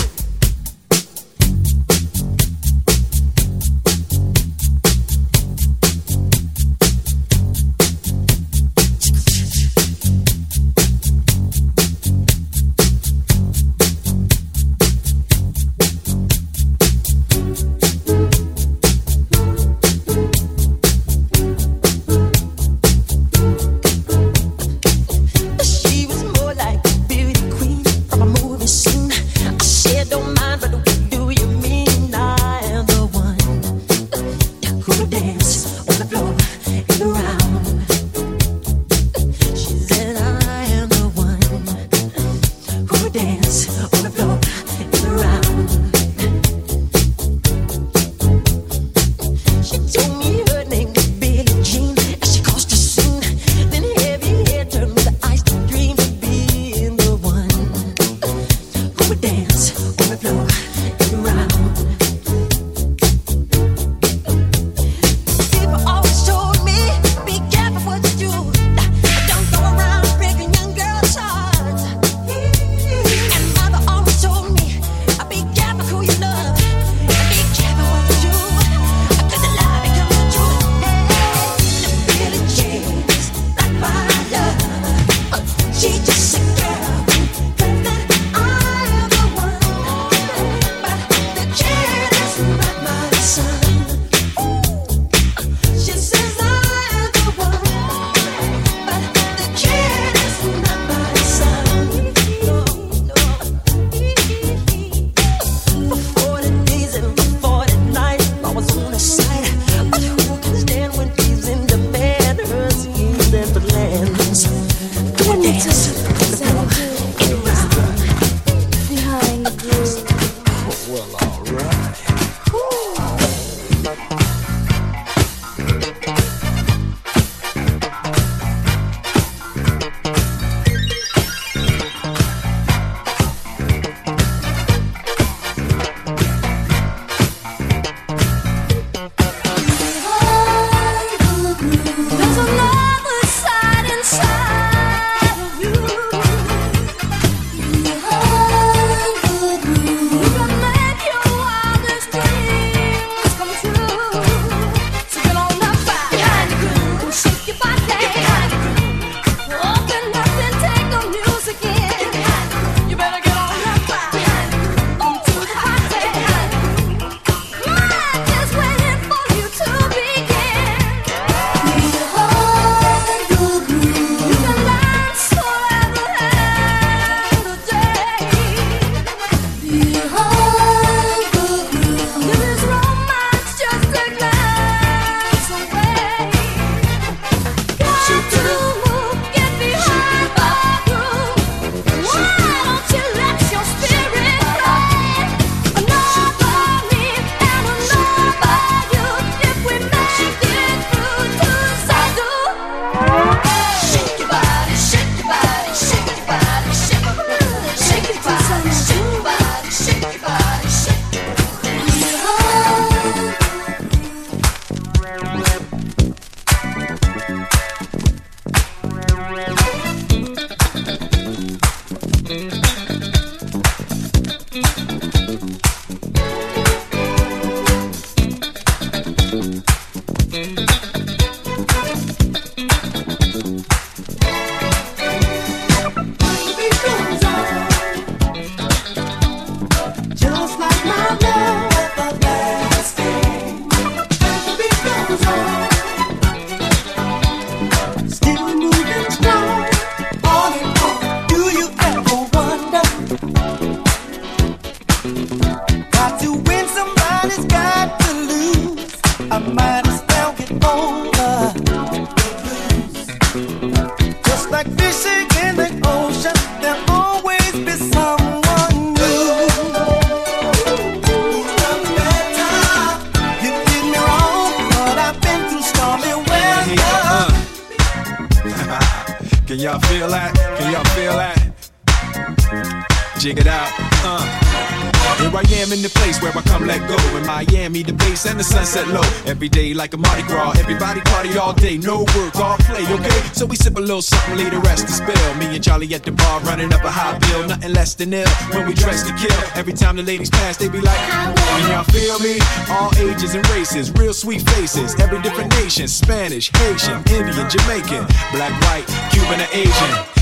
Like 289.82 289.94
a 289.94 289.96
Mardi 289.96 290.22
Gras. 290.22 290.52
Everybody 290.60 291.00
party 291.00 291.36
all 291.36 291.54
day. 291.54 291.76
No 291.76 292.06
work, 292.14 292.36
all 292.36 292.56
play, 292.58 292.84
okay? 292.86 293.20
So 293.32 293.44
we 293.46 293.56
sip 293.56 293.76
a 293.76 293.80
little 293.80 294.00
something, 294.00 294.36
leave 294.36 294.52
the 294.52 294.60
rest 294.60 294.86
to 294.86 294.92
spill. 294.92 295.34
Me 295.40 295.46
and 295.56 295.64
Charlie 295.64 295.92
at 295.92 296.04
the 296.04 296.12
bar 296.12 296.38
running 296.42 296.72
up 296.72 296.84
a 296.84 296.90
high 296.90 297.18
bill. 297.18 297.48
Nothing 297.48 297.72
less 297.72 297.94
than 297.94 298.14
ill 298.14 298.28
when 298.52 298.68
we 298.68 298.74
dress 298.74 299.02
to 299.02 299.12
kill. 299.16 299.36
Every 299.56 299.72
time 299.72 299.96
the 299.96 300.04
ladies 300.04 300.30
pass, 300.30 300.56
they 300.56 300.68
be 300.68 300.80
like, 300.80 301.02
Can 301.10 301.70
y'all 301.70 301.82
feel 301.82 302.20
me? 302.20 302.38
All 302.70 302.94
ages 303.10 303.34
and 303.34 303.44
races, 303.50 303.90
real 303.94 304.14
sweet 304.14 304.42
faces. 304.50 304.94
Every 305.00 305.20
different 305.20 305.50
nation 305.56 305.88
Spanish, 305.88 306.52
Haitian, 306.58 307.02
Indian, 307.10 307.50
Jamaican, 307.50 308.06
black, 308.30 308.54
white, 308.62 308.86
Cuban, 309.10 309.40
or 309.40 309.50
Asian. 309.52 310.21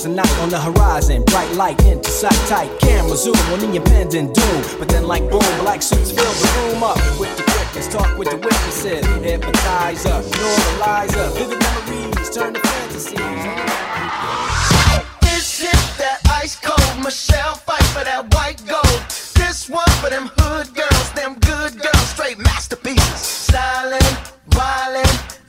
Darkest 0.00 0.06
of 0.06 0.12
night 0.12 0.42
on 0.42 0.50
the 0.50 0.60
horizon, 0.60 1.22
bright 1.24 1.50
light 1.56 1.84
into 1.84 2.10
sight 2.10 2.32
tight. 2.48 2.70
Camera 2.80 3.16
zoom 3.16 3.36
on 3.52 3.60
the 3.60 3.76
impending 3.76 4.32
doom, 4.32 4.64
but 4.78 4.88
then 4.88 5.06
like 5.06 5.22
boom, 5.30 5.40
black 5.60 5.82
suits 5.82 6.10
fill 6.10 6.24
the 6.24 6.72
room 6.72 6.82
up 6.82 6.96
with 7.18 7.34
the 7.36 7.42
quickness. 7.42 7.88
Talk 7.88 8.18
with 8.18 8.30
the 8.30 8.36
witnesses, 8.36 9.04
hypnotizer, 9.22 10.22
normalizer, 10.22 11.32
vivid 11.34 11.58
memories 11.60 12.30
turn 12.30 12.54
to 12.54 12.60
fantasies. 12.60 13.18
This 15.22 15.60
is 15.60 15.96
that 15.98 16.20
ice 16.30 16.56
cold 16.56 17.04
Michelle 17.04 17.54
fight 17.54 17.82
for 17.94 18.04
that 18.04 18.32
white 18.34 18.62
gold. 18.66 19.02
This 19.34 19.68
one 19.68 19.90
for 20.00 20.10
them 20.10 20.30
hood 20.38 20.74
girls, 20.74 21.10
them 21.12 21.34
good 21.40 21.80
girls, 21.80 22.08
straight 22.08 22.38
masterpieces. 22.38 23.48
Stylin', 23.48 24.16
wildin', 24.50 25.39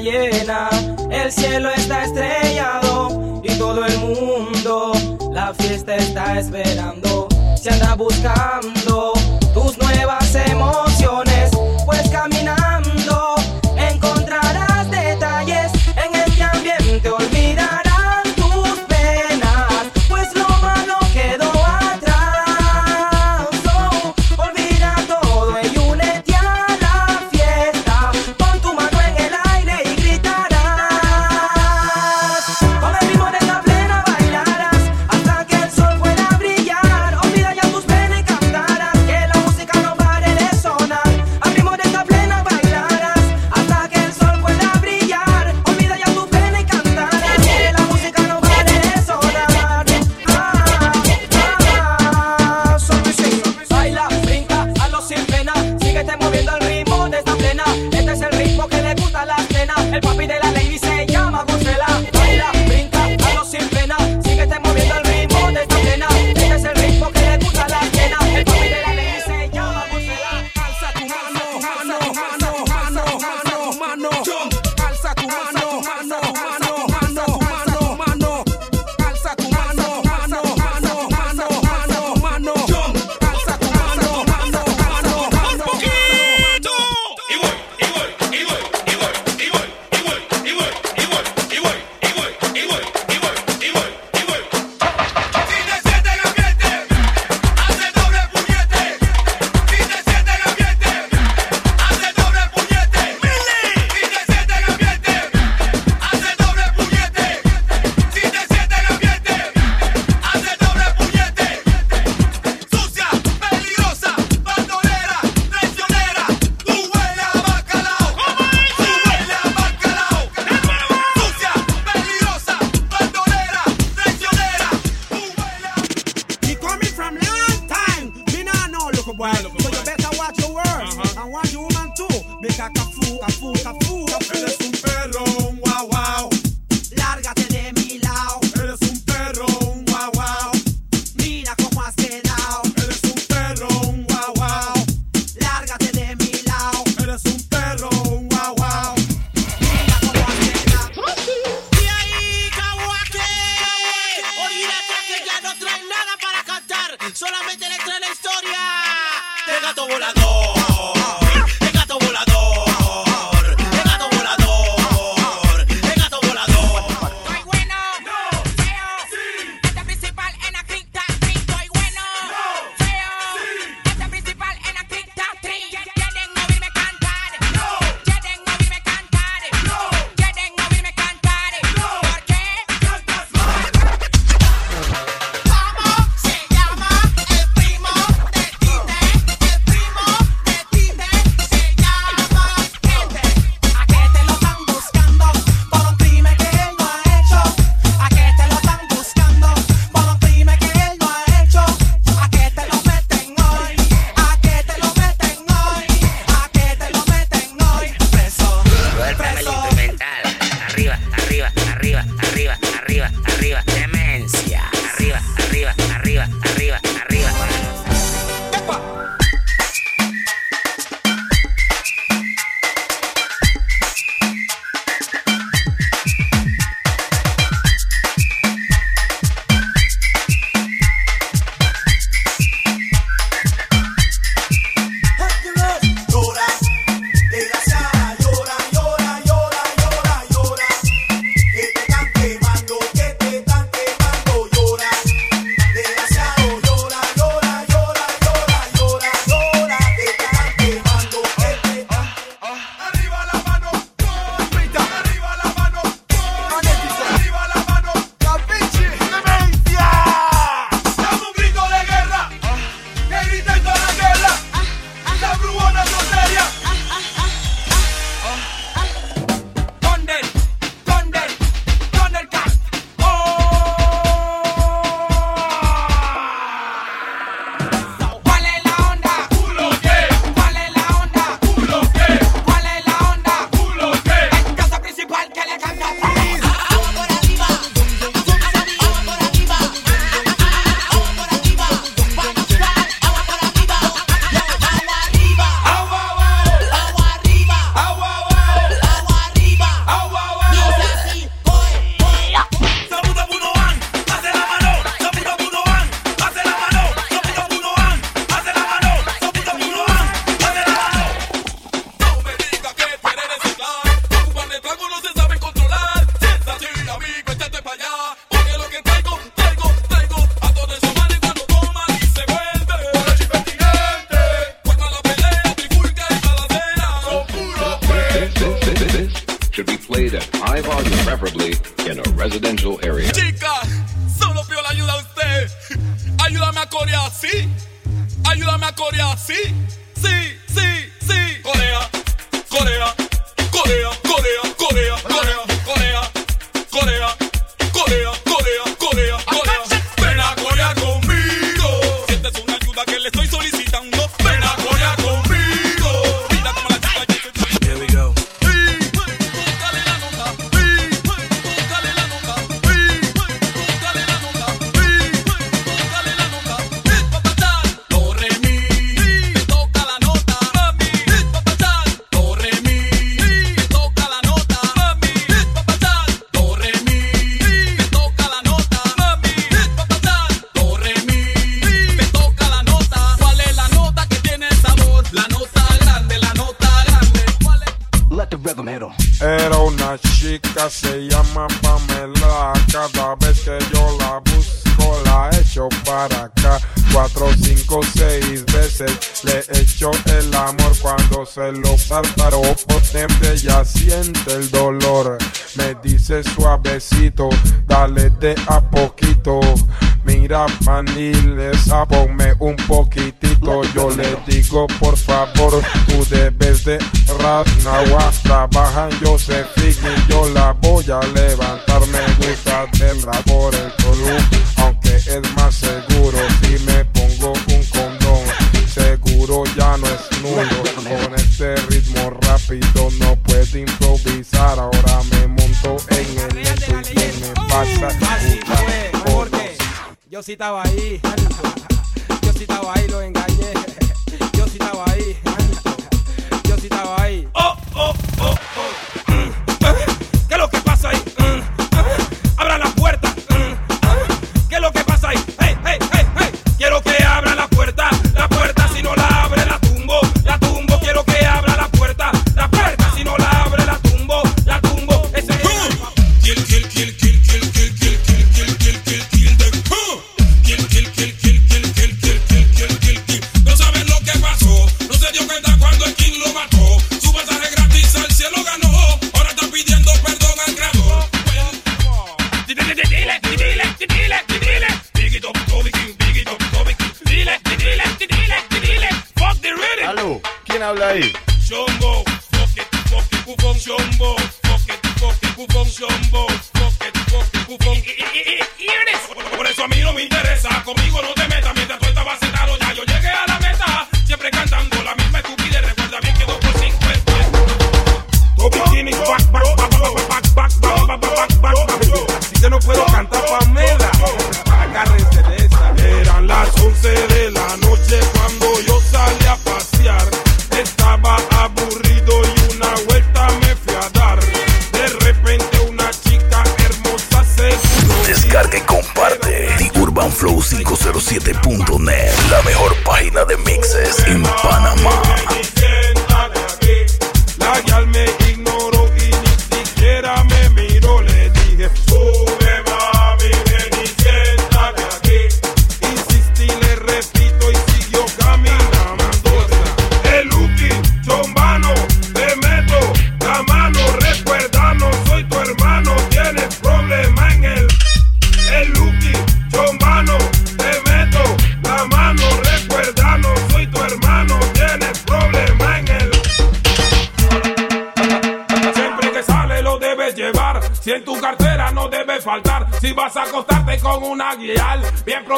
llena, 0.00 0.68
el 1.10 1.32
cielo 1.32 1.70
está 1.70 2.04
estrellado 2.04 3.40
y 3.42 3.52
todo 3.58 3.84
el 3.84 3.98
mundo 3.98 4.92
la 5.32 5.54
fiesta 5.54 5.96
está 5.96 6.38
esperando. 6.38 7.28
Se 7.56 7.70
anda 7.70 7.94
buscando 7.94 9.12
tus 9.54 9.78
nuevas 9.78 10.34
emociones 10.34 10.87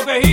protegido 0.05 0.30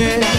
yeah. 0.00 0.29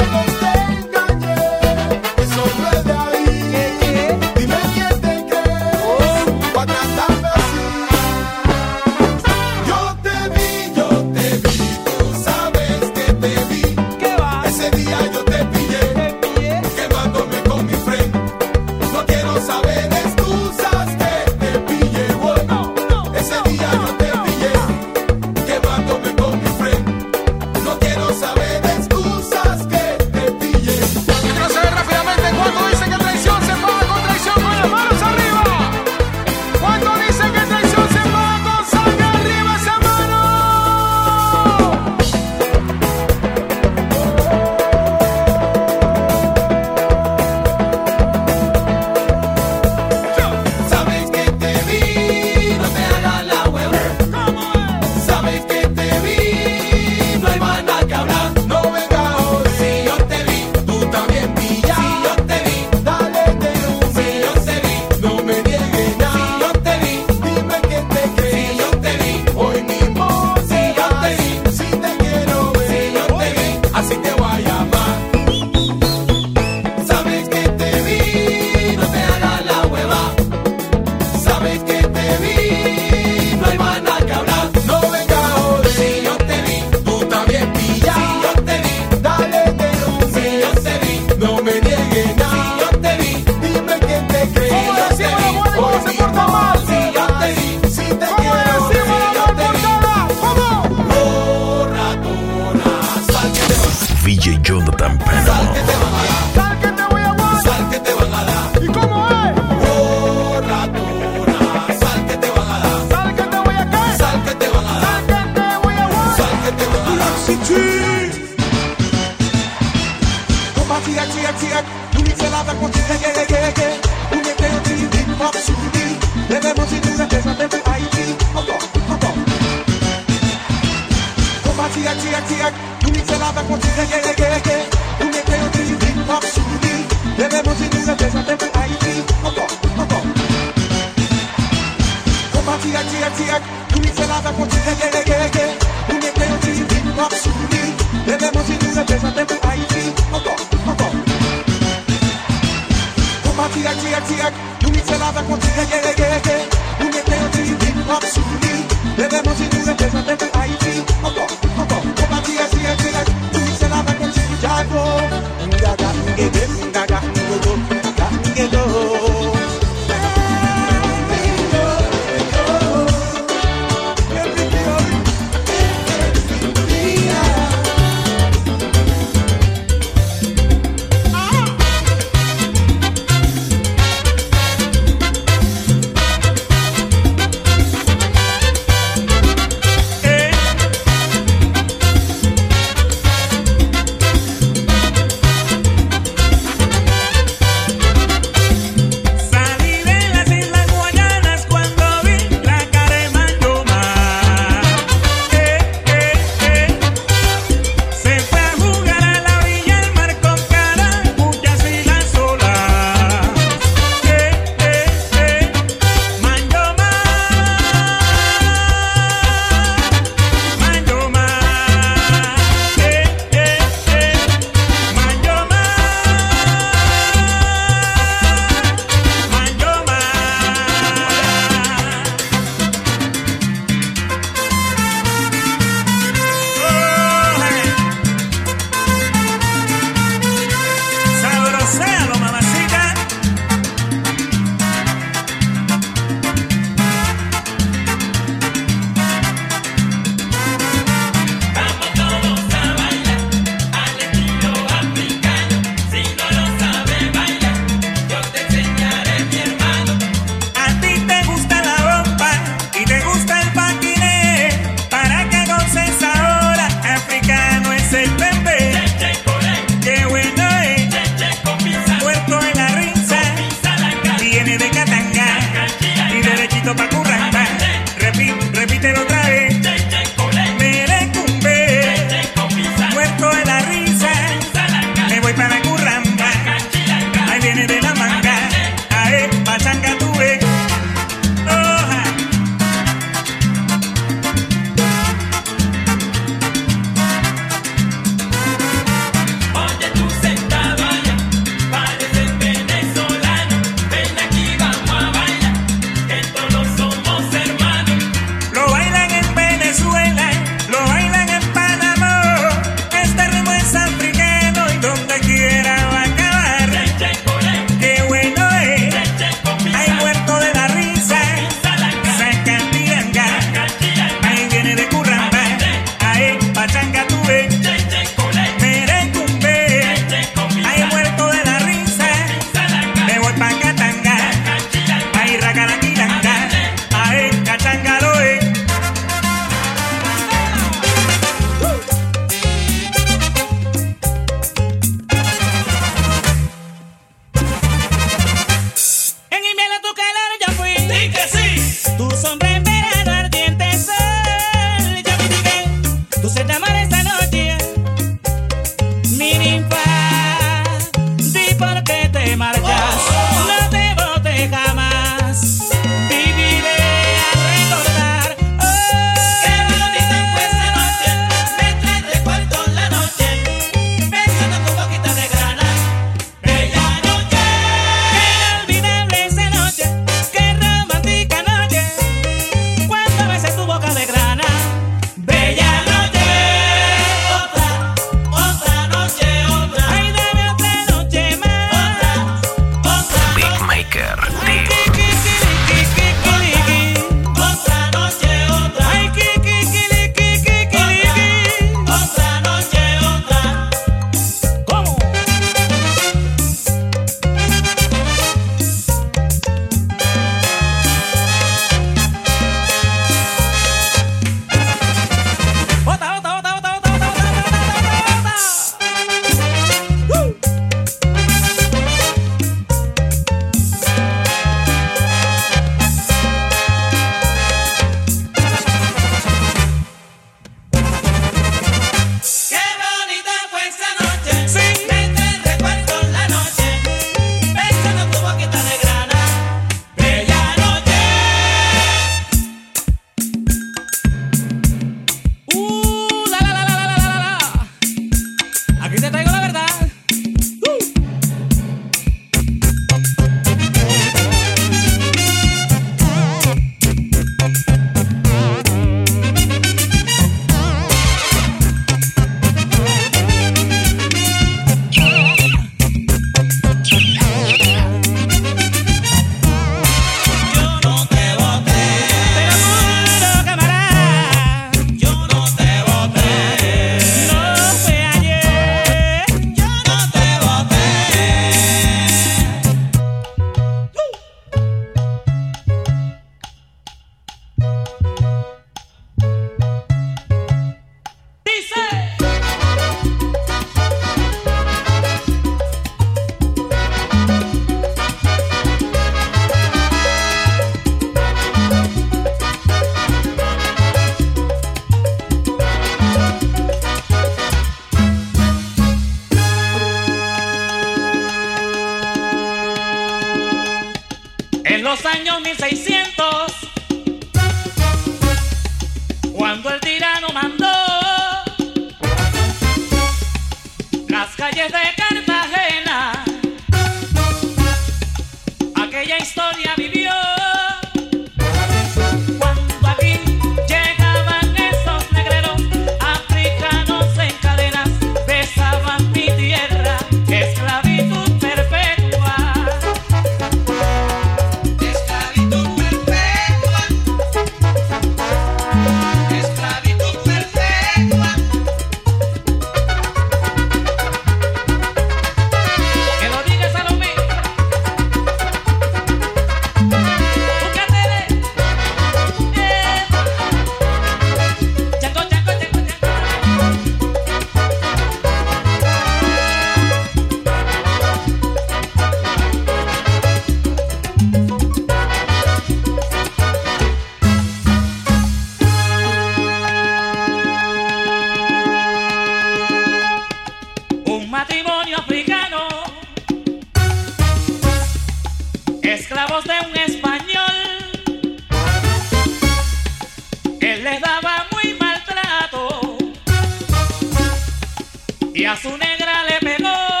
Y 598.33 598.45
a 598.45 598.55
su 598.55 598.69
negra 598.77 599.23
le 599.23 599.39
pegó. 599.39 600.00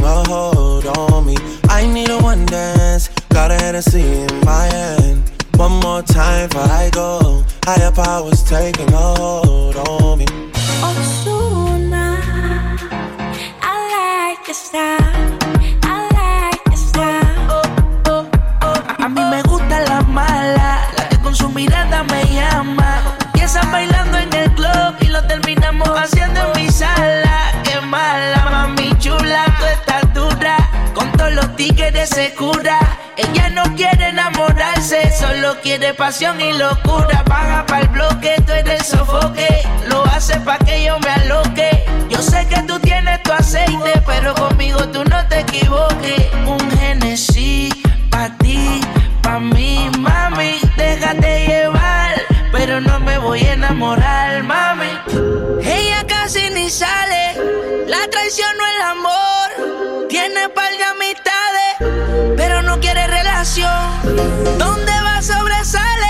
Taking 0.00 0.04
a 0.04 0.24
hold 0.28 0.86
on 0.86 1.26
me. 1.26 1.36
I 1.68 1.86
need 1.86 2.08
a 2.08 2.18
one 2.18 2.46
dance. 2.46 3.08
Got 3.30 3.50
a 3.50 3.54
Hennessy 3.54 4.00
in 4.00 4.40
my 4.44 4.64
hand. 4.66 5.30
One 5.56 5.80
more 5.80 6.02
time 6.02 6.48
before 6.48 6.62
I 6.62 6.90
go. 6.90 7.44
Higher 7.64 7.92
powers 7.92 8.42
taking 8.42 8.92
a 8.92 9.14
hold 9.18 9.76
on 9.76 10.18
me. 10.18 10.26
Ozuna, 10.88 12.16
I 13.62 13.74
like 13.94 14.46
your 14.46 14.54
style. 14.54 15.38
I 15.82 15.96
like 16.20 16.62
your 16.66 16.76
style. 16.76 17.62
A 18.98 19.08
mí 19.08 19.22
me 19.30 19.42
gusta 19.42 19.80
la 19.88 20.02
mala, 20.02 20.88
la 20.96 21.08
que 21.08 21.18
con 21.18 21.34
su 21.34 21.48
mirada 21.50 22.04
me 22.04 22.24
llama. 22.34 23.16
Empiezan 23.26 23.70
bailando 23.72 24.18
en 24.18 24.32
el 24.32 24.54
club 24.54 24.94
y 25.00 25.06
lo 25.06 25.22
terminamos 25.26 25.88
haciendo 25.88 26.40
en 26.40 26.62
mi 26.62 26.70
sala. 26.70 27.29
Tigres 31.80 32.10
se. 32.10 32.78
Ella 33.16 33.48
no 33.50 33.62
quiere 33.74 34.08
enamorarse, 34.08 35.10
solo 35.12 35.56
quiere 35.62 35.94
pasión 35.94 36.40
y 36.40 36.52
locura. 36.52 37.22
Baja 37.26 37.64
para 37.66 37.82
el 37.82 37.88
bloque, 37.88 38.36
tú 38.46 38.52
eres 38.52 38.86
sofoque. 38.86 39.48
Lo 39.88 40.04
hace 40.04 40.38
pa' 40.40 40.58
que 40.58 40.84
yo 40.84 40.98
me 40.98 41.10
aloque. 41.10 41.84
Yo 42.08 42.20
sé 42.20 42.46
que 42.48 42.62
tú 42.62 42.78
tienes 42.80 43.22
tu 43.22 43.32
aceite, 43.32 43.92
pero 44.06 44.34
conmigo 44.34 44.88
tú 44.88 45.04
no 45.04 45.26
te 45.28 45.40
equivoques. 45.40 46.22
Un 46.46 46.70
Genesis 46.78 47.74
pa' 48.10 48.30
ti, 48.38 48.80
pa' 49.22 49.40
mí, 49.40 49.90
mami. 49.98 50.60
Déjate 50.76 51.46
llevar, 51.46 52.20
pero 52.52 52.80
no 52.80 53.00
me 53.00 53.18
voy 53.18 53.40
a 53.40 53.54
enamorar, 53.54 54.42
mami. 54.42 54.92
Ella 55.62 56.06
casi 56.06 56.50
ni 56.50 56.68
sale, 56.68 57.34
la 57.86 58.06
traición 58.10 58.50
no 58.58 58.66
el 58.66 58.82
amor. 58.82 60.08
Tiene 60.08 60.48
par 60.48 60.70
de 60.72 60.84
no 61.00 61.09
quiere 63.44 63.70
relación. 63.70 64.58
¿Dónde 64.58 64.92
va 65.02 65.22
sobresale? 65.22 66.06
En 66.06 66.09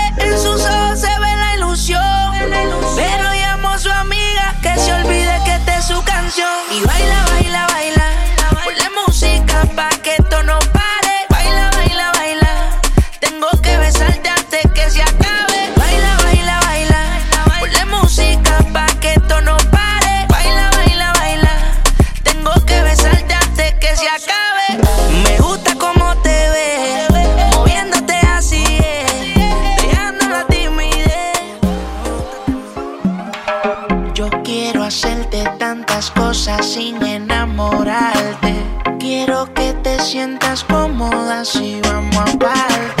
sin 36.41 37.03
enamorarte. 37.03 38.55
Quiero 38.97 39.53
que 39.53 39.73
te 39.83 39.99
sientas 39.99 40.63
cómoda 40.63 41.45
si 41.45 41.79
vamos 41.81 42.17
aparte. 42.17 43.00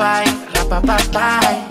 bye, 0.00 0.24
bye, 0.70 0.80
bye, 0.80 1.06
bye. 1.12 1.69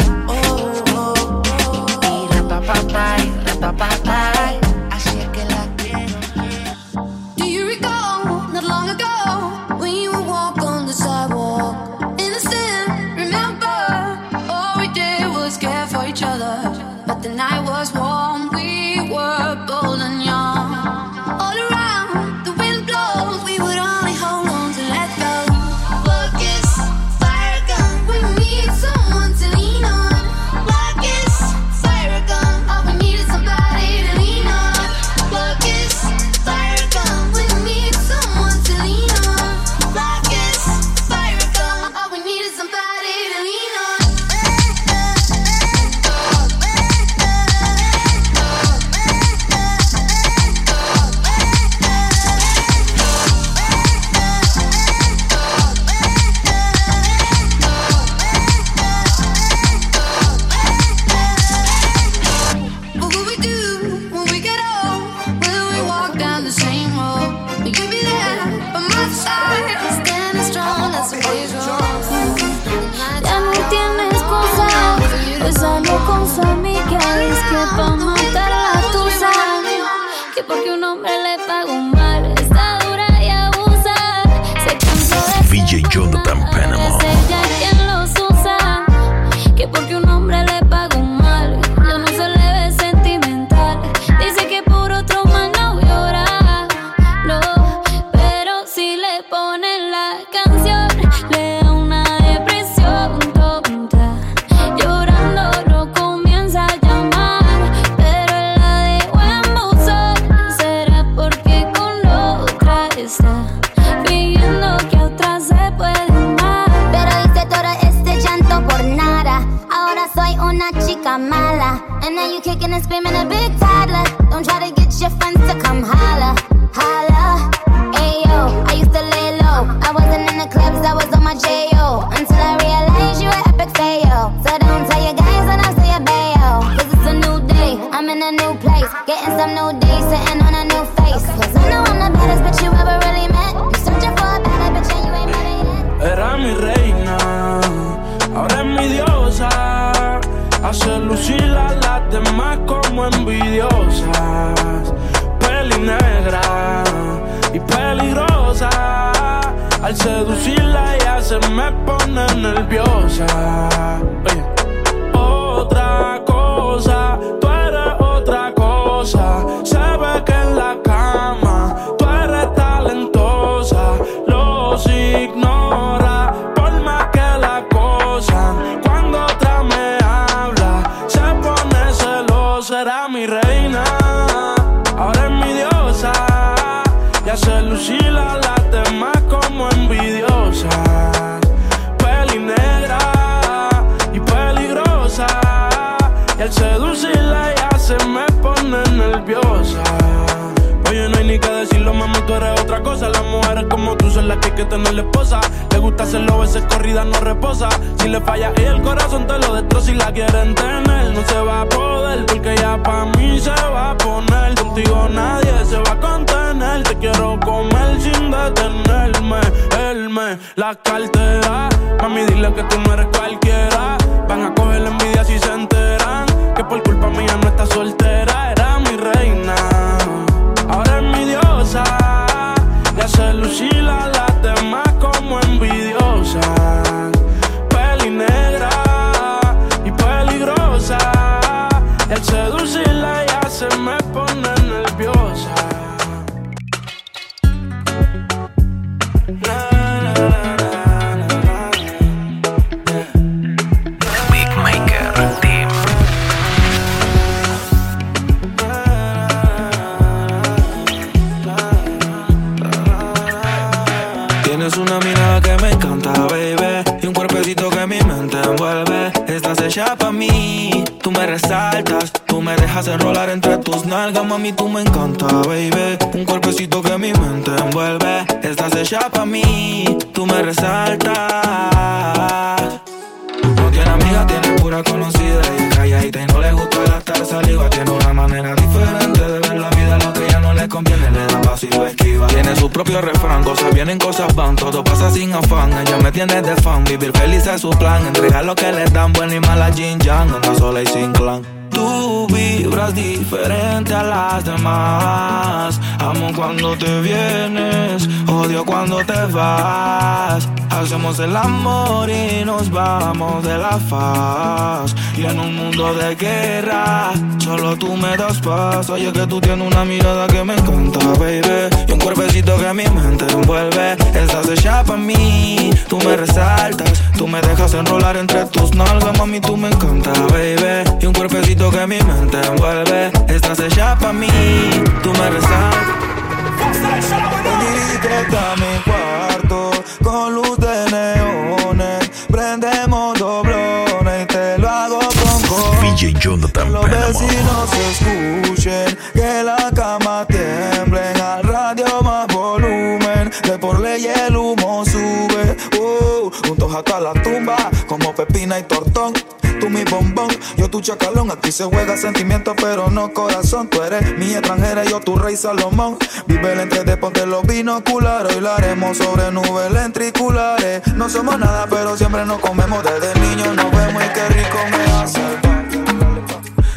Vive 366.27 366.53
el 366.53 366.59
entre 366.59 366.83
de 366.83 366.95
ponte 366.95 367.25
los 367.25 367.41
binoculares. 367.47 368.35
Hoy 368.35 368.41
lo 368.41 368.51
haremos 368.51 368.97
sobre 368.97 369.31
nubes 369.31 369.71
lentriculares. 369.71 370.85
No 370.93 371.09
somos 371.09 371.39
nada, 371.39 371.65
pero 371.67 371.97
siempre 371.97 372.23
nos 372.23 372.39
comemos. 372.39 372.83
Desde 372.83 373.19
niños 373.19 373.55
nos 373.55 373.71
vemos 373.71 374.03
y 374.03 374.09
qué 374.13 374.29
rico 374.29 374.57
me 374.69 374.93
hace. 374.93 375.21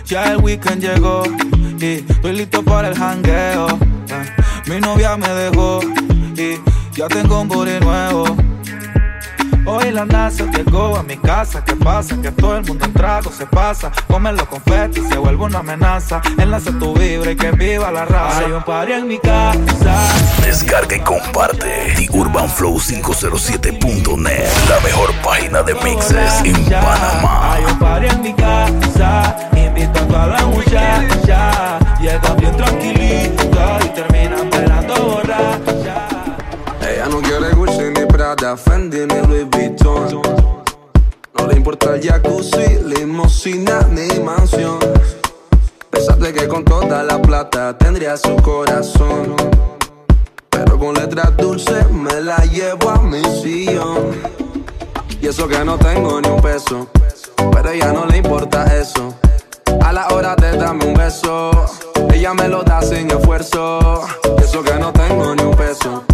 Ya 0.07 0.25
el 0.33 0.39
weekend 0.39 0.81
llegó 0.81 1.23
y 1.79 2.05
estoy 2.11 2.33
listo 2.33 2.63
para 2.63 2.89
el 2.89 2.97
jangueo. 2.97 3.67
Mi 4.67 4.81
novia 4.81 5.19
me 5.19 5.29
dejó 5.29 5.81
y 6.35 6.59
ya 6.97 7.09
tengo 7.09 7.43
un 7.43 7.49
body 7.49 7.79
nuevo. 7.81 8.52
Hoy 9.65 9.93
la 9.93 10.05
NASA 10.05 10.45
llegó 10.51 10.97
a 10.97 11.03
mi 11.03 11.17
casa. 11.17 11.65
¿Qué 11.65 11.77
pasa? 11.77 12.17
Que 12.21 12.33
todo 12.33 12.57
el 12.57 12.65
mundo 12.65 12.85
en 12.85 12.93
trago 12.93 13.31
se 13.31 13.47
pasa. 13.47 13.93
Comen 14.09 14.37
los 14.37 14.47
confetis, 14.49 15.09
se 15.09 15.17
vuelve 15.17 15.45
una 15.45 15.61
amenaza. 15.61 16.21
Enlaza 16.37 16.73
tu 16.79 16.93
vibra 16.95 17.31
y 17.31 17.37
que 17.37 17.53
viva 17.53 17.91
la 17.93 18.05
raza. 18.05 18.39
Hay 18.39 18.53
un 18.53 18.63
party 18.63 18.93
en 18.93 19.09
mi 19.09 19.19
casa. 19.19 19.95
Descarga 20.45 20.97
y 20.97 21.01
comparte 21.01 21.95
The 21.97 22.09
Urban 22.11 22.49
Flow 22.49 22.79
507.net, 22.79 24.51
la 24.69 24.81
mejor 24.81 25.13
página 25.23 25.63
de 25.63 25.75
mixes 25.75 26.41
en 26.45 26.65
Panamá. 26.65 27.55
Hay 27.55 27.65
un 27.65 27.79
party 27.79 28.07
en 28.07 28.23
mi 28.23 28.35
casa. 28.35 29.37
Invito 29.57 30.01
a 30.01 30.09
toda 30.09 30.27
la 30.27 30.47
muchacha. 30.47 31.79
Llegan 32.01 32.37
bien 32.37 32.57
tranquilita 32.57 33.79
y 33.85 33.89
terminan 33.91 34.51
bailando 34.51 34.95
borracha. 34.95 35.72
Prada, 38.35 38.57
Fendi 38.57 39.01
ni 39.01 39.27
Louis 39.27 39.45
Vuitton. 39.45 40.23
No 41.39 41.47
le 41.47 41.55
importa 41.55 41.95
el 41.95 42.03
jacuzzi, 42.03 42.79
limosina 42.87 43.81
ni 43.91 44.21
mansión. 44.21 44.79
Pensaste 45.91 46.33
que 46.33 46.49
con 46.49 46.65
toda 46.65 47.03
la 47.03 47.21
plata 47.21 47.77
tendría 47.77 48.17
su 48.17 48.35
corazón. 48.37 49.37
Pero 50.49 50.79
con 50.79 50.95
letras 50.95 51.37
dulces 51.37 51.91
me 51.91 52.23
la 52.23 52.39
llevo 52.47 52.89
a 52.89 53.03
mi 53.03 53.23
sillón. 53.43 54.13
Y 55.21 55.27
eso 55.27 55.47
que 55.47 55.63
no 55.63 55.77
tengo 55.77 56.19
ni 56.21 56.29
un 56.31 56.41
peso. 56.41 56.89
Pero 57.53 57.69
a 57.69 57.75
ella 57.75 57.93
no 57.93 58.07
le 58.07 58.17
importa 58.17 58.65
eso. 58.79 59.15
A 59.83 59.93
la 59.93 60.09
hora 60.09 60.37
de 60.37 60.57
darme 60.57 60.87
un 60.87 60.95
beso, 60.95 61.51
ella 62.11 62.33
me 62.33 62.49
lo 62.49 62.63
da 62.63 62.81
sin 62.81 63.11
esfuerzo. 63.11 64.07
Y 64.39 64.43
eso 64.43 64.63
que 64.63 64.79
no 64.79 64.91
tengo 64.91 65.35
ni 65.35 65.43
un 65.43 65.55
peso. 65.55 66.05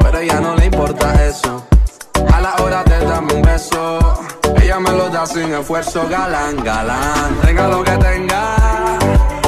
Pero 0.00 0.18
ella 0.18 0.40
no 0.40 0.54
le 0.56 0.66
importa 0.66 1.24
eso. 1.24 1.66
A 2.32 2.40
la 2.40 2.54
hora 2.56 2.82
de 2.84 3.04
darme 3.04 3.34
un 3.34 3.42
beso, 3.42 3.98
ella 4.60 4.78
me 4.80 4.90
lo 4.90 5.08
da 5.08 5.26
sin 5.26 5.52
esfuerzo. 5.52 6.06
Galán, 6.08 6.56
galán, 6.64 7.36
tenga 7.42 7.68
lo 7.68 7.82
que 7.82 7.92
tenga. 7.92 8.56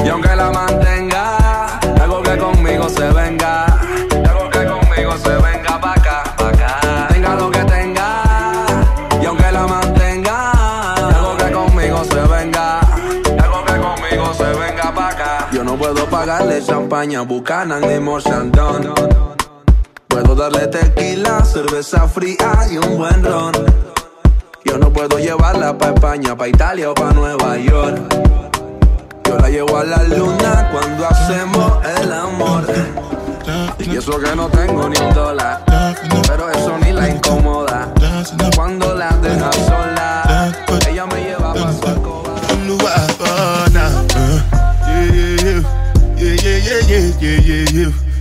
Y 0.03 0.09
aunque 0.09 0.35
la 0.35 0.49
mantenga, 0.51 1.79
algo 2.01 2.21
que 2.21 2.37
conmigo 2.37 2.89
se 2.89 3.09
venga. 3.11 3.65
Algo 4.29 4.49
que 4.49 4.65
conmigo 4.65 5.17
se 5.17 5.29
venga 5.29 5.79
pa' 5.79 5.93
acá, 5.93 6.23
pa' 6.37 6.49
acá. 6.49 7.07
Tenga 7.09 7.35
lo 7.35 7.51
que 7.51 7.63
tenga. 7.65 8.23
Y 9.21 9.25
aunque 9.25 9.51
la 9.51 9.67
mantenga, 9.67 10.51
algo 10.93 11.37
que 11.37 11.51
conmigo 11.51 12.03
se 12.05 12.21
venga. 12.21 12.79
Algo 13.43 13.65
que 13.65 13.73
conmigo 13.73 14.33
se 14.33 14.43
venga 14.43 14.93
pa' 14.93 15.09
acá. 15.09 15.47
Yo 15.51 15.63
no 15.63 15.75
puedo 15.75 16.05
pagarle 16.09 16.63
champaña, 16.63 17.21
Buchanan 17.21 17.81
ni 17.81 18.21
Chandon. 18.21 19.38
Puedo 20.09 20.35
darle 20.35 20.67
tequila, 20.67 21.45
cerveza 21.45 22.07
fría 22.07 22.67
y 22.69 22.77
un 22.77 22.97
buen 22.97 23.23
ron. 23.23 23.53
Yo 24.65 24.77
no 24.77 24.91
puedo 24.91 25.17
llevarla 25.19 25.77
pa' 25.77 25.89
España, 25.89 26.35
pa' 26.35 26.47
Italia 26.47 26.89
o 26.91 26.93
pa' 26.93 27.13
Nueva 27.13 27.57
York. 27.57 27.97
Yo 29.25 29.37
la 29.37 29.49
llevo 29.49 29.77
a 29.77 29.83
la 29.83 30.03
luna 30.03 30.69
cuando 30.71 31.07
hacemos 31.07 31.73
el 32.01 32.11
amor. 32.11 32.65
Y 33.79 33.95
eso 33.97 34.19
que 34.19 34.35
no 34.35 34.47
tengo 34.47 34.89
ni 34.89 34.99
un 34.99 35.13
dólar, 35.13 35.63
pero 36.27 36.49
eso 36.49 36.77
ni 36.83 36.91
la 36.91 37.09
incomoda. 37.09 37.93
Cuando 38.55 38.95
la 38.95 39.09
deja 39.17 39.51
sola, 39.53 40.51
ella 40.89 41.05
me 41.05 41.21
lleva 41.23 41.53
pa' 41.53 41.73
su 41.73 41.87
alcoba. 41.87 42.33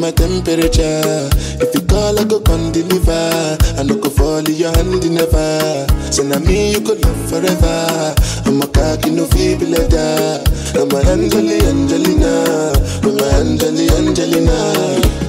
my 0.00 0.10
temperature. 0.12 1.28
If 1.60 1.74
you 1.74 1.80
call, 1.82 2.18
I 2.18 2.24
go 2.24 2.40
come 2.40 2.72
deliver. 2.72 3.58
I 3.78 3.82
no 3.82 3.96
go 3.96 4.08
fall 4.10 4.38
in 4.38 4.54
your 4.54 4.72
hand 4.72 5.04
never. 5.10 5.86
So 6.12 6.22
now 6.22 6.38
me 6.38 6.70
you 6.72 6.80
could 6.80 7.04
love 7.04 7.28
forever. 7.30 8.14
I'm 8.46 8.62
a 8.62 8.66
cocky 8.66 9.10
no 9.10 9.26
feeble 9.26 9.66
letter. 9.68 10.42
I'm 10.74 10.90
a 10.92 11.00
Angeli 11.10 11.60
Angelina, 11.66 12.72
I'm 13.02 13.18
a 13.18 13.24
Angeli 13.40 13.88
Angelina. 13.96 14.72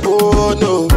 Oh 0.06 0.54
no. 0.60 0.88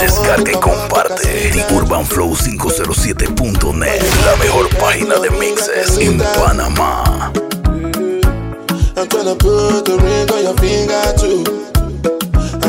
Descarga 0.00 0.50
y 0.50 0.54
comparte 0.54 1.52
urbanflow507.net, 1.70 4.02
la 4.24 4.36
mejor 4.36 4.68
página 4.78 5.16
de 5.18 5.30
mixes 5.30 5.98
en 5.98 6.18
Panamá. 6.18 7.30
I'm 8.94 9.08
tryna 9.08 9.34
put 9.38 9.84
the 9.84 9.96
ring 9.98 10.30
on 10.30 10.42
your 10.44 10.54
finger 10.58 11.12
too. 11.18 11.42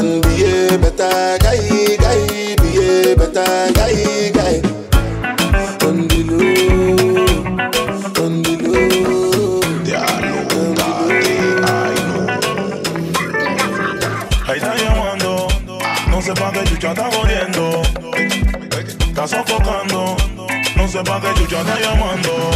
And 0.04 0.22
be 0.22 0.44
a 0.44 0.78
better 0.78 1.38
guy, 1.40 1.96
guy, 1.96 2.56
be 2.60 2.70
a 2.76 3.16
better 3.16 3.72
guy, 3.72 4.32
guy. 4.32 4.62
Está 19.08 19.28
sofocando, 19.28 20.18
no 20.76 20.88
sé 20.88 21.02
pa' 21.04 21.22
qué 21.22 21.34
chucha 21.40 21.62
está 21.62 21.80
llamando. 21.80 22.52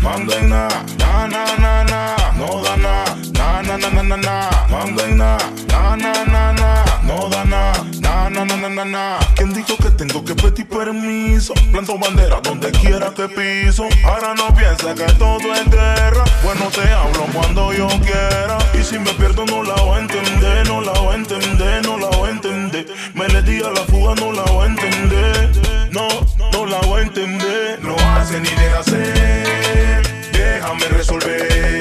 Manden 0.00 0.48
na, 0.48 0.68
na 0.98 1.26
na 1.26 1.56
na 1.58 1.84
na, 1.84 2.15
no 2.46 2.62
da 2.62 2.76
na, 2.76 3.04
na 3.32 3.62
na 3.62 3.76
na 3.76 3.90
na 3.90 4.02
na 4.02 4.16
na. 4.16 4.50
Manden 4.70 5.16
na, 5.18 5.36
na 5.68 5.96
na 5.96 6.12
na 6.24 6.52
na, 6.52 6.84
no 7.02 7.28
da 7.28 7.44
na, 7.44 7.72
na 8.00 8.28
na 8.30 8.44
na 8.44 8.56
na 8.56 8.68
na 8.68 8.84
na. 8.84 9.18
¿Quién 9.34 9.52
dijo 9.52 9.76
que 9.76 9.90
tengo 9.90 10.24
que 10.24 10.34
pedir 10.34 10.68
permiso? 10.68 11.54
Planto 11.72 11.98
bandera 11.98 12.40
donde 12.40 12.70
quiera 12.72 13.10
que 13.10 13.28
piso. 13.28 13.88
Ahora 14.04 14.34
no 14.34 14.54
piensa 14.54 14.94
que 14.94 15.12
todo 15.14 15.54
es 15.54 15.70
guerra. 15.70 16.24
Bueno 16.44 16.66
te 16.70 16.82
hablo 16.92 17.26
cuando 17.32 17.72
yo 17.72 17.88
quiera. 18.00 18.58
Y 18.78 18.82
si 18.82 18.98
me 18.98 19.12
pierdo 19.14 19.44
no 19.46 19.62
la 19.62 19.74
voy 19.74 19.98
a 19.98 20.00
entender, 20.02 20.66
no 20.68 20.80
la 20.80 20.92
voy 20.92 21.14
a 21.14 21.16
entender, 21.16 21.84
no 21.84 21.98
la 21.98 22.08
voy 22.16 22.28
a 22.28 22.32
entender. 22.32 22.86
Me 23.14 23.28
le 23.28 23.42
di 23.42 23.60
a 23.62 23.70
la 23.70 23.82
fuga, 23.90 24.14
no 24.14 24.32
la 24.32 24.42
voy 24.42 24.64
a 24.64 24.66
entender. 24.66 25.50
No, 25.90 26.06
no 26.52 26.66
la 26.66 26.78
voy 26.80 27.00
a 27.00 27.02
entender. 27.02 27.80
No 27.82 27.96
hace 28.14 28.40
ni 28.40 28.50
deja 28.50 28.78
hacer. 28.80 30.02
Déjame 30.32 30.88
resolver. 30.88 31.75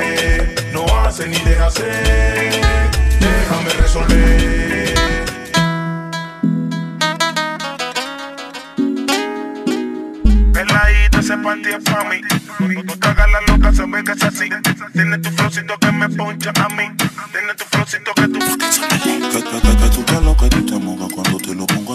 No 1.16 1.22
hace 1.22 1.30
ni 1.30 1.40
deja 1.50 1.68
hacer. 1.68 2.52
Déjame 3.22 3.70
resolver. 3.80 4.94
Peladita, 10.52 11.20
ese 11.20 11.38
panty 11.38 11.70
es 11.70 11.84
pa' 11.86 12.04
mí. 12.04 12.20
No 12.84 12.98
te 12.98 13.08
hagas 13.08 13.32
la 13.32 13.42
loca, 13.48 13.72
ve 13.88 14.04
que 14.04 14.12
es 14.12 14.24
así. 14.24 14.50
Tiene 14.92 15.18
tu 15.20 15.30
flowcito 15.30 15.78
que 15.78 15.92
me 15.94 16.10
poncha 16.10 16.52
a 16.54 16.68
mí. 16.68 16.84
Tiene 17.32 17.54
tu 17.56 17.64
flowcito 17.64 18.14
que 18.14 18.28
tú. 18.28 18.40
Que, 18.40 18.58
que, 19.00 19.20
que, 19.32 19.78
que 19.78 19.90
tú 19.96 20.04
te 20.04 20.20
lo 20.20 20.36
que 20.36 20.50
tú 20.50 20.66
te 20.66 20.72
cuando 20.72 20.85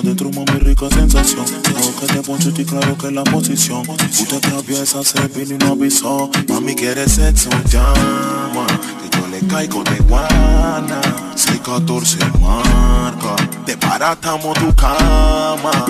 adentro 0.01 0.28
una 0.28 0.40
muy 0.51 0.60
rica 0.60 0.89
sensación. 0.90 1.44
Tengo 1.62 1.97
que 1.97 2.06
te 2.06 2.22
poncho 2.22 2.52
y 2.56 2.64
claro 2.64 2.97
que 2.97 3.10
la 3.10 3.24
posición. 3.24 3.82
Usted 3.89 4.40
traviesa, 4.40 5.05
se 5.05 5.28
vino 5.28 5.55
y 5.55 5.59
no 5.59 5.72
avisó. 5.72 6.31
Mami 6.48 6.74
quiere 6.74 7.09
sexo, 7.09 7.51
llama. 7.70 8.66
Que 8.66 9.16
yo 9.16 9.27
le 9.28 9.47
caigo 9.47 9.82
de 9.85 9.98
guana. 10.01 11.01
6, 11.35 11.60
14 11.64 12.18
marca. 12.40 13.36
Desbaratamos 13.66 14.59
tu 14.59 14.74
cama 14.74 15.86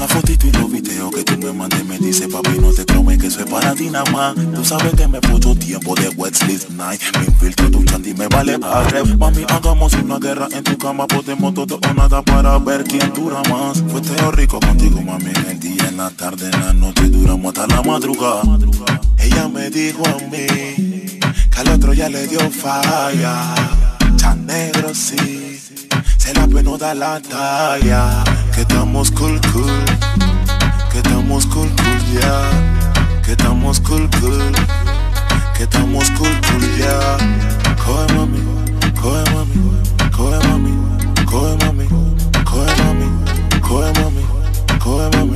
una 0.00 0.08
fotito 0.08 0.46
y 0.46 0.52
los 0.52 0.70
videos 0.70 1.10
que 1.10 1.24
tú 1.24 1.36
me 1.38 1.52
mandes 1.52 1.84
Me 1.84 1.98
dice 1.98 2.26
papi 2.26 2.58
no 2.58 2.72
te 2.72 2.86
cromes 2.86 3.18
que 3.18 3.30
soy 3.30 3.44
para 3.44 3.74
ti 3.74 3.90
nada 3.90 4.10
más 4.10 4.34
Tú 4.34 4.64
sabes 4.64 4.94
que 4.94 5.06
me 5.06 5.20
puso 5.20 5.54
tiempo 5.54 5.94
de 5.94 6.08
wet 6.10 6.34
sleep 6.34 6.70
night 6.70 7.00
Me 7.18 7.26
infiltro 7.26 7.70
tu 7.70 7.84
chanti 7.84 8.14
me 8.14 8.26
vale 8.28 8.56
a 8.62 8.82
rep 8.84 9.06
Mami 9.18 9.44
hagamos 9.48 9.92
una 9.94 10.18
guerra 10.18 10.48
en 10.52 10.64
tu 10.64 10.78
cama 10.78 11.06
Podemos 11.06 11.52
todo 11.52 11.78
o 11.86 11.94
nada 11.94 12.22
para 12.22 12.58
ver 12.58 12.84
quién 12.84 13.12
dura 13.12 13.42
más. 13.50 13.82
Fue 13.88 14.00
rico 14.32 14.58
contigo 14.60 15.02
mami 15.02 15.32
en 15.34 15.46
el 15.50 15.60
día, 15.60 15.88
en 15.88 15.96
la 15.98 16.10
tarde, 16.10 16.46
en 16.46 16.60
la 16.60 16.72
noche 16.72 17.08
Duramos 17.08 17.58
hasta 17.58 17.66
la 17.66 17.82
madrugada. 17.82 18.42
Ella 19.18 19.48
me 19.48 19.68
dijo 19.68 20.02
a 20.06 20.16
mí 20.30 21.18
que 21.50 21.58
al 21.58 21.68
otro 21.68 21.92
ya 21.92 22.08
le 22.08 22.26
dio 22.26 22.40
falla. 22.50 23.54
Tan 24.18 24.46
negro 24.46 24.94
sí. 24.94 25.60
Se 26.20 26.34
la 26.34 26.46
pena 26.46 26.76
da 26.76 26.94
la 26.94 27.18
talla. 27.18 28.22
Que 28.54 28.60
estamos 28.60 29.10
cool, 29.10 29.40
cool. 29.52 29.84
Que 30.92 30.98
estamos 30.98 31.46
cool, 31.46 31.70
cool, 31.80 32.00
ya. 32.12 33.22
Que 33.24 33.32
estamos 33.32 33.80
cool, 33.80 34.06
cool. 34.20 34.52
Que 35.56 35.62
estamos 35.62 36.10
cool, 36.10 36.36
cool, 36.46 36.62
ya. 36.76 36.86
Yeah. 36.86 37.40
Mami, 38.14 38.38
coge 39.00 39.24
mami, 39.32 39.56
coge 40.14 40.38
mami, 40.46 40.72
coge 41.24 41.56
mami, 41.64 41.86
coge 42.44 42.72
mami, 42.84 43.08
coge 43.62 43.92
mami, 43.98 44.22
coge 44.78 45.16
mami. 45.16 45.16
Mami. 45.16 45.29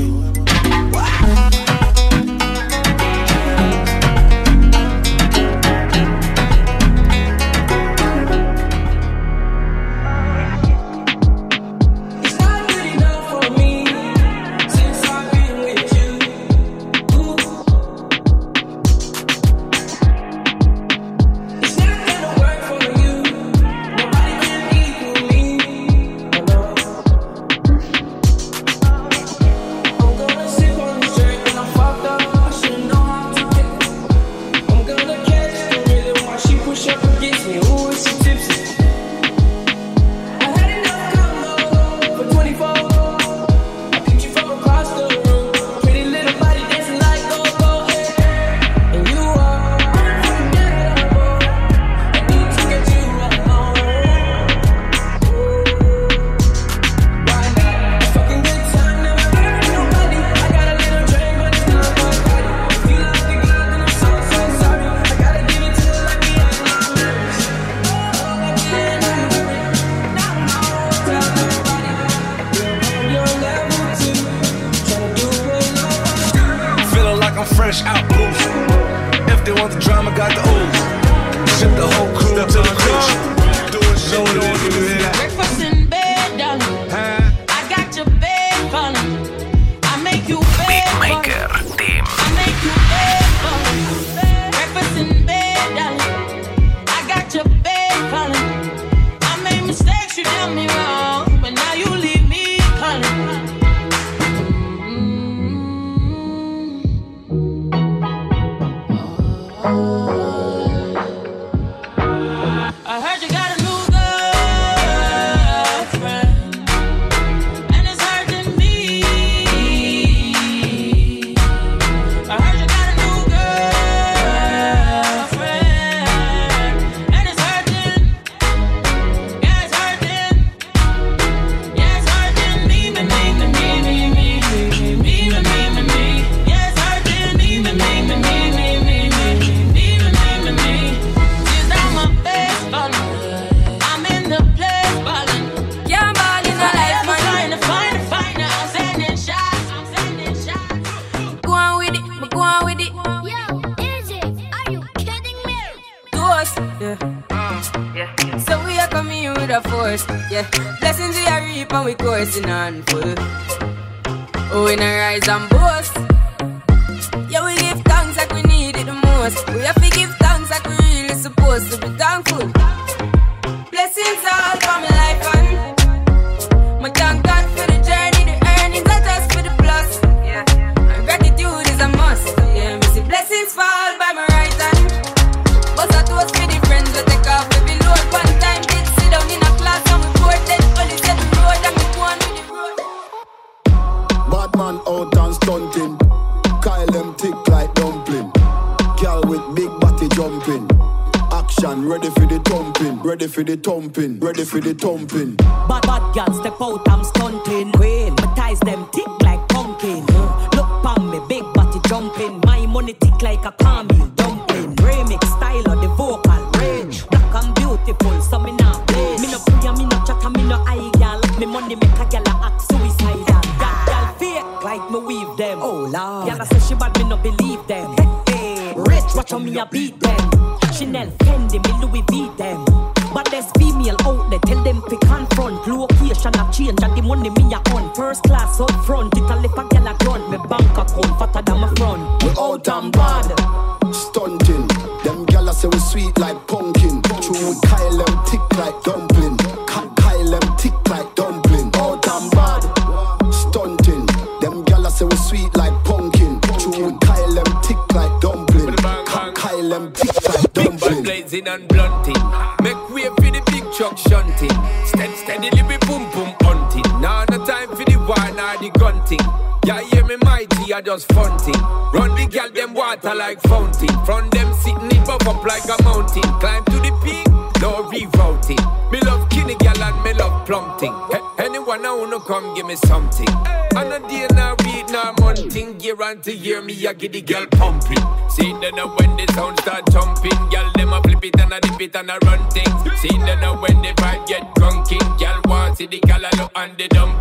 Give 282.65 282.81
me 282.81 282.89
something. 282.89 283.29
And 283.77 283.93
a 283.93 284.09
day 284.09 284.27
now 284.35 284.55
read 284.65 284.89
now 284.91 285.15
monthing. 285.21 285.81
Year 285.81 286.01
on 286.03 286.21
to 286.23 286.35
year 286.35 286.63
me 286.63 286.87
I 286.87 286.93
get 286.93 287.13
the 287.13 287.21
girl 287.21 287.47
pumping. 287.47 288.05
See 288.31 288.53
then 288.61 288.77
now 288.77 288.95
when 288.97 289.17
the 289.17 289.33
sound 289.35 289.59
start 289.61 289.91
jumping, 289.91 290.39
gal 290.51 290.71
them 290.75 290.93
a 290.93 291.01
flip 291.03 291.25
it 291.25 291.41
and 291.41 291.53
a 291.53 291.61
dip 291.61 291.81
it 291.81 291.97
and 291.97 292.11
a 292.11 292.19
run 292.25 292.49
things. 292.51 293.01
See 293.01 293.09
then 293.09 293.41
now 293.41 293.61
when 293.61 293.83
the 293.83 293.93
vibe 293.97 294.27
get 294.27 294.55
drunking, 294.55 295.19
gal 295.19 295.41
want 295.47 295.79
see 295.79 295.87
the 295.87 296.01
gal 296.01 296.21
look 296.39 296.53
and 296.57 296.77
the 296.79 296.89
dumpling. 296.89 297.14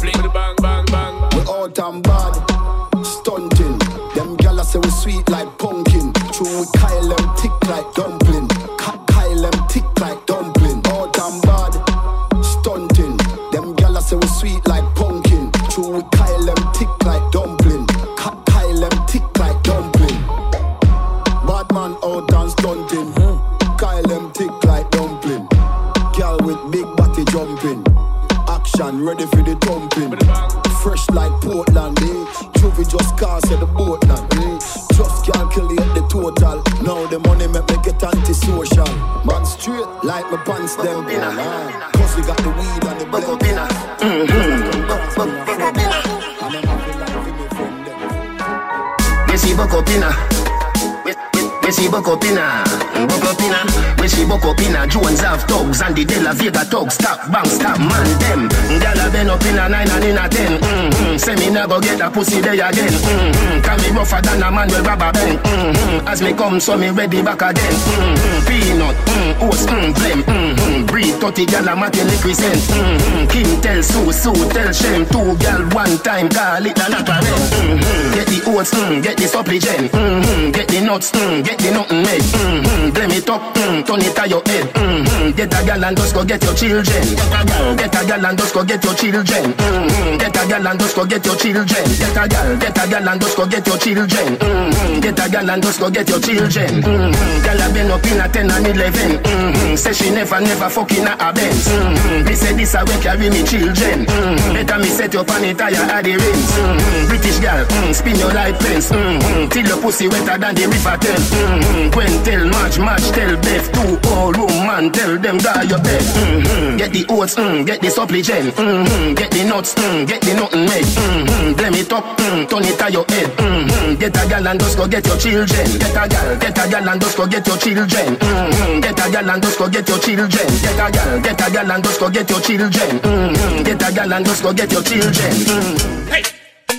Mm-hmm. 61.64 61.82
Say 61.82 61.82
me 61.82 61.98
get 61.98 62.02
a 62.02 62.12
pussy 62.12 62.42
there 62.42 62.54
again. 62.54 62.92
Mm-hmm. 62.92 63.62
Can 63.64 63.78
me 63.82 63.90
rougher 63.98 64.22
than 64.22 64.44
a 64.44 64.52
man 64.52 64.68
with 64.68 64.86
rubber 64.86 65.12
band. 65.12 65.40
Mm-hmm. 65.40 66.08
As 66.08 66.22
me 66.22 66.34
come, 66.34 66.60
so 66.60 66.78
me 66.78 66.90
ready 66.90 67.22
back 67.22 67.42
again. 67.42 67.74
Mm-hmm. 67.74 68.48
Peanut, 68.48 68.96
mm, 68.96 69.48
oats, 69.48 69.66
mm, 69.66 69.94
blem. 69.94 70.20
Mm-hmm. 70.24 70.86
Breed 70.88 71.16
30 71.16 71.46
gyal 71.46 71.72
a 71.72 71.76
matin 71.76 72.08
represent. 72.08 72.60
Mm-hmm. 72.60 73.28
King 73.28 73.62
tell 73.62 73.84
Sue, 73.84 74.12
Sue 74.12 74.50
tell 74.52 74.74
Shem. 74.74 75.06
Two 75.08 75.36
gyal 75.40 75.74
one 75.74 75.98
time, 76.04 76.30
call 76.30 76.66
it 76.66 76.78
a 76.78 76.86
natural. 76.90 77.24
Mm-hmm. 77.24 78.14
Get 78.14 78.28
the 78.28 78.40
oats, 78.52 78.72
mm, 78.74 79.04
get 79.04 79.18
the 79.18 79.28
supplement. 79.28 79.92
Mm-hmm. 79.92 80.52
Get 80.52 80.68
the 80.68 80.82
nuts, 80.82 81.12
mm, 81.12 81.44
get 81.46 81.58
the 81.60 81.72
nothing 81.72 82.04
made. 82.04 82.22
Mm-hmm. 82.22 82.90
Blame 82.92 83.12
it 83.12 83.30
up, 83.30 83.42
mm, 83.56 83.86
turn 83.88 84.02
it 84.02 84.16
to 84.16 84.24
your 84.28 84.44
head. 84.46 84.68
Mm-hmm. 84.74 85.32
Get 85.38 85.54
a 85.54 85.66
gal 85.66 85.84
and 85.86 85.98
just 85.98 86.14
go 86.14 86.24
get 86.26 86.44
your 86.44 86.54
children. 86.56 87.04
Get 87.16 87.32
a 87.32 87.42
gal, 87.46 87.76
get 87.76 87.96
a 87.96 88.02
gal 88.06 88.26
and 88.26 88.38
just 88.38 88.54
go 88.54 88.64
get 88.64 88.84
your 88.84 88.96
children. 88.96 89.54
Mm-hmm. 89.54 90.18
Get 90.18 90.36
a 90.36 90.44
gal 90.48 90.68
and 90.68 90.80
just 90.80 90.96
go 90.96 91.06
get 91.06 91.26
your 91.26 91.36
children. 91.36 91.53
Get 91.54 92.18
a 92.18 92.28
gal, 92.28 92.58
get 92.58 92.78
a 92.84 92.90
gal 92.90 93.10
and 93.10 93.22
just 93.22 93.38
go 93.38 93.46
get 93.46 93.68
your 93.68 93.78
children. 93.78 94.08
Mm-hmm. 94.10 95.00
Get 95.02 95.20
a 95.20 95.30
gal 95.30 95.50
and 95.52 95.62
just 95.62 95.80
go 95.80 95.90
get 95.92 96.10
your 96.10 96.20
children. 96.20 96.82
Mm-hmm. 96.82 97.46
Gal 97.46 97.62
a 97.62 97.74
been 97.74 97.92
up 97.92 98.06
in 98.10 98.20
a 98.20 98.28
10 98.28 98.50
and 98.50 98.68
11. 98.68 99.22
Mm-hmm. 99.22 99.76
Say 99.76 99.94
she 99.94 100.10
never, 100.10 100.42
never 100.42 100.70
fucking 100.70 101.06
a 101.06 101.32
Benz. 101.32 101.68
Mm-hmm. 101.70 102.26
Me 102.26 102.34
say 102.34 102.54
this 102.58 102.74
a 102.74 102.82
way 102.84 102.98
carry 103.06 103.30
me 103.30 103.44
children. 103.46 104.06
Mm-hmm. 104.10 104.54
Better 104.54 104.80
me 104.80 104.90
set 104.90 105.14
your 105.14 105.24
pan 105.24 105.56
tire 105.56 105.78
at 105.78 106.02
the 106.02 106.18
rims. 106.18 106.50
Mm-hmm. 106.58 107.08
British 107.10 107.38
gal, 107.38 107.66
mm, 107.66 107.94
spin 107.94 108.16
your 108.18 108.34
light 108.34 108.58
fence. 108.58 108.90
Mm-hmm. 108.90 109.50
Till 109.50 109.68
your 109.68 109.78
pussy 109.82 110.08
wetter 110.08 110.38
than 110.42 110.56
the 110.56 110.66
river 110.66 110.98
Thames. 111.06 111.30
Mm-hmm. 111.30 111.90
Gwen 111.94 112.14
tell 112.26 112.46
match, 112.50 112.80
match 112.82 113.06
tell 113.14 113.38
Beth. 113.38 113.68
Two 113.78 114.10
old 114.10 114.38
woman 114.42 114.90
tell 114.92 115.20
them 115.22 115.38
die 115.38 115.70
your 115.70 115.80
bed. 115.86 116.02
Mm-hmm. 116.02 116.78
Get 116.78 116.94
the 116.94 117.06
oats, 117.14 117.36
mm, 117.36 117.64
get 117.64 117.80
the 117.80 117.90
supplement. 117.94 118.26
Mm-hmm. 118.58 119.14
Get 119.14 119.30
the 119.30 119.44
nuts, 119.46 119.76
mm, 119.76 120.08
get 120.08 120.22
the 120.22 120.34
nothing 120.34 120.66
made. 120.66 120.90
Mm-hmm. 120.98 121.43
Blame 121.52 121.76
it 121.76 121.92
up, 121.92 122.06
mm, 122.18 122.48
turn 122.48 122.64
it 122.64 122.80
to 122.80 122.88
your 122.88 123.06
head. 123.12 123.28
Mm-hmm. 123.36 124.00
Get 124.00 124.16
a 124.16 124.24
gal 124.30 124.48
and 124.48 124.60
just 124.60 124.78
go 124.78 124.88
get 124.88 125.06
your 125.06 125.18
children. 125.18 125.68
Get 125.76 125.92
a 125.92 126.08
gal, 126.08 126.38
get 126.40 126.58
a 126.58 126.64
gal 126.72 126.90
and 126.90 127.02
just 127.02 127.18
go 127.18 127.28
get 127.28 127.46
your 127.48 127.58
children. 127.58 128.16
Mm-hmm. 128.16 128.80
Get 128.80 129.00
a 129.00 129.12
gal 129.12 129.30
and 129.30 129.44
just 129.44 129.60
go 129.60 129.68
get 129.68 129.90
your 129.90 130.00
children. 130.00 130.48
Get 130.64 130.80
a 130.80 130.88
gal, 130.92 131.20
get 131.20 131.42
a 131.42 131.52
gal 131.52 131.72
and 131.72 131.84
just 131.84 132.00
go 132.00 132.10
get 132.10 132.30
your 132.30 132.40
children. 132.40 132.92
Mm-hmm. 133.04 133.64
Get 133.64 133.84
a 133.84 133.94
gal 133.94 134.14
and 134.14 134.26
just 134.26 134.44
go 134.44 134.54
get 134.54 134.72
your 134.72 134.84
children. 134.84 135.34
Mm-hmm. 135.36 136.08
Hey! 136.08 136.24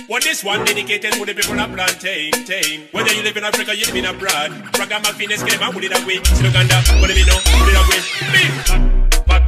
Well, 0.07 0.21
this 0.21 0.43
one 0.43 0.63
dedicated 0.65 1.13
to 1.13 1.25
the 1.25 1.33
people 1.33 1.59
of 1.59 1.73
plantain, 1.73 2.31
tame. 2.45 2.87
Whether 2.91 3.13
you 3.13 3.23
live 3.23 3.37
in 3.37 3.43
Africa, 3.43 3.75
you 3.75 3.85
live 3.85 3.95
in 3.95 4.05
abroad. 4.05 4.51
Ragamuffin 4.77 5.31
is 5.31 5.41
game, 5.41 5.59
put 5.71 5.83
it 5.83 5.93
away. 5.97 6.21
Still 6.23 6.45
Uganda, 6.45 6.81
put 7.01 7.09
it 7.09 7.17
in, 7.17 7.25
no, 7.25 7.37
put 7.41 7.69
it 7.69 7.77
away. 7.81 8.01
Me. 8.33 8.43
Hey, 9.25 9.44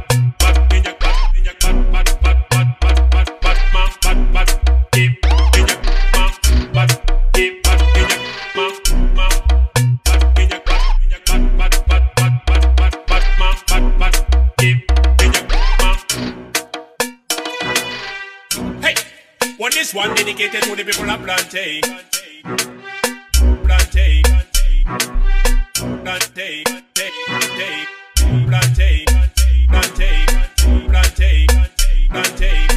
this 19.88 19.94
one 19.94 20.14
dedicated 20.14 20.62
to 20.64 20.76
the 20.76 20.84
people 20.84 21.10
of 21.10 21.22
plantain. 21.22 21.80
Plantain. 23.64 24.22
Plantain. 26.04 26.64
Plantain. 27.24 27.86
Plantain. 28.46 29.06
Plantain. 29.68 30.26
Plantain. 30.88 31.46
Plantain. 32.10 32.67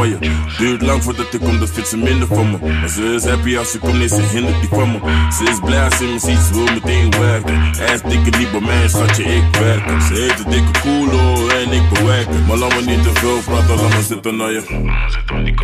Van 0.00 0.08
je. 0.08 0.30
Duurt 0.58 0.82
lang 0.82 1.02
voordat 1.02 1.34
ik 1.34 1.40
kom, 1.40 1.58
dat 1.58 1.70
vindt 1.70 1.88
ze 1.88 1.96
minder 1.96 2.26
van 2.26 2.50
me. 2.50 2.58
Maar 2.80 2.88
ze 2.88 3.02
is 3.14 3.24
happy 3.24 3.56
als 3.56 3.70
ze 3.70 3.78
komt, 3.78 3.98
nee, 3.98 4.08
ze 4.08 4.22
hindert 4.32 4.60
die 4.60 4.68
van 4.68 4.90
me. 4.90 4.98
Ze 5.32 5.44
is 5.50 5.58
blij 5.64 5.84
als 5.84 5.96
ze 5.96 6.04
me 6.04 6.18
ziet, 6.18 6.38
ze 6.38 6.52
wil 6.52 6.64
meteen 6.64 7.10
werken. 7.10 7.60
Hij 7.76 7.94
is 7.94 8.02
dikke 8.02 8.38
niet 8.38 8.50
bij 8.50 8.60
mij, 8.60 8.88
schatje, 8.88 9.22
ik 9.22 9.56
werk. 9.60 10.00
Ze 10.02 10.14
heeft 10.14 10.44
een 10.44 10.50
dikke 10.50 10.80
koelo 10.80 11.48
en 11.48 11.72
ik 11.72 11.88
bewerk. 11.92 12.28
Maar 12.46 12.56
laat 12.56 12.74
me 12.74 12.82
niet 12.90 13.02
te 13.02 13.10
veel 13.14 13.38
praten, 13.44 13.76
laat 13.76 13.94
me 13.96 14.02
zitten 14.02 14.36
naar 14.36 14.52
je. 14.52 14.62
Zit 15.08 15.30
om 15.32 15.44
die 15.44 15.54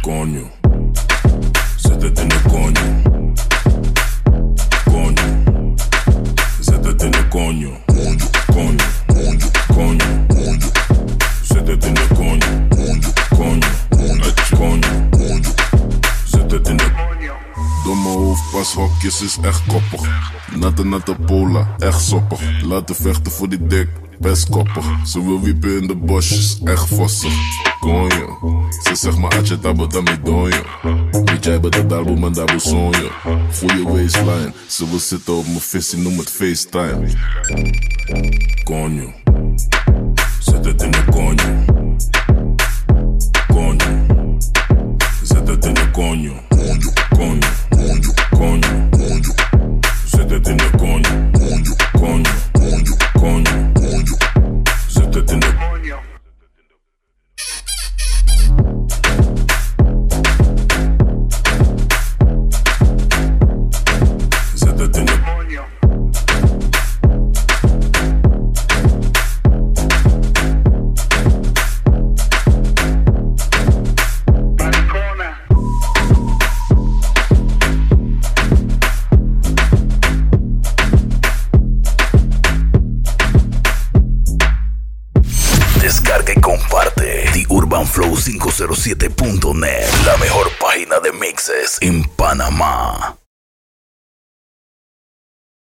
Konjo. 0.00 0.50
Zet 1.76 2.02
het 2.02 2.18
in 2.20 2.28
de 2.28 2.40
konjo. 2.48 2.75
Hoofdpashokjes 18.96 19.22
is 19.22 19.38
echt 19.42 19.62
koppig. 19.66 20.32
Natte 20.54 20.84
natte 20.84 21.14
pola, 21.26 21.74
echt 21.78 22.00
soppig. 22.00 22.40
Laten 22.62 22.94
vechten 22.94 23.32
voor 23.32 23.48
die 23.48 23.66
dik, 23.66 23.88
best 24.18 24.48
koppig. 24.48 24.84
Ze 25.04 25.24
wil 25.24 25.40
wiepen 25.40 25.80
in 25.80 25.86
de 25.86 25.94
bosjes, 25.94 26.60
echt 26.64 26.88
vossig. 26.88 27.32
Konjo, 27.80 28.38
ze 28.82 28.94
zegt 28.94 29.18
maar 29.18 29.38
atje 29.38 29.58
tabo 29.58 29.86
dami 29.86 30.18
donjo. 30.22 30.62
Weet 31.24 31.44
jij 31.44 31.60
bij 31.60 31.70
de 31.70 31.86
dalbo 31.86 32.16
man 32.16 32.32
dabo 32.32 32.58
sonjo. 32.58 33.10
Goeie 33.58 33.84
waistline, 33.84 34.52
ze 34.66 34.88
wil 34.88 34.98
zitten 34.98 35.36
op 35.36 35.46
mijn 35.46 35.60
visie, 35.60 35.98
noem 35.98 36.18
het 36.18 36.30
FaceTime. 36.30 37.08
Konjo. 38.64 39.12
Zet 40.40 40.64
het 40.64 40.82
in 40.82 40.90
de 40.90 41.04
konjo. 41.10 41.64
Konjo. 43.46 44.06
Zet 45.22 45.48
het 45.48 45.64
in 45.64 45.74
de 45.74 45.90
konjo. 45.90 46.55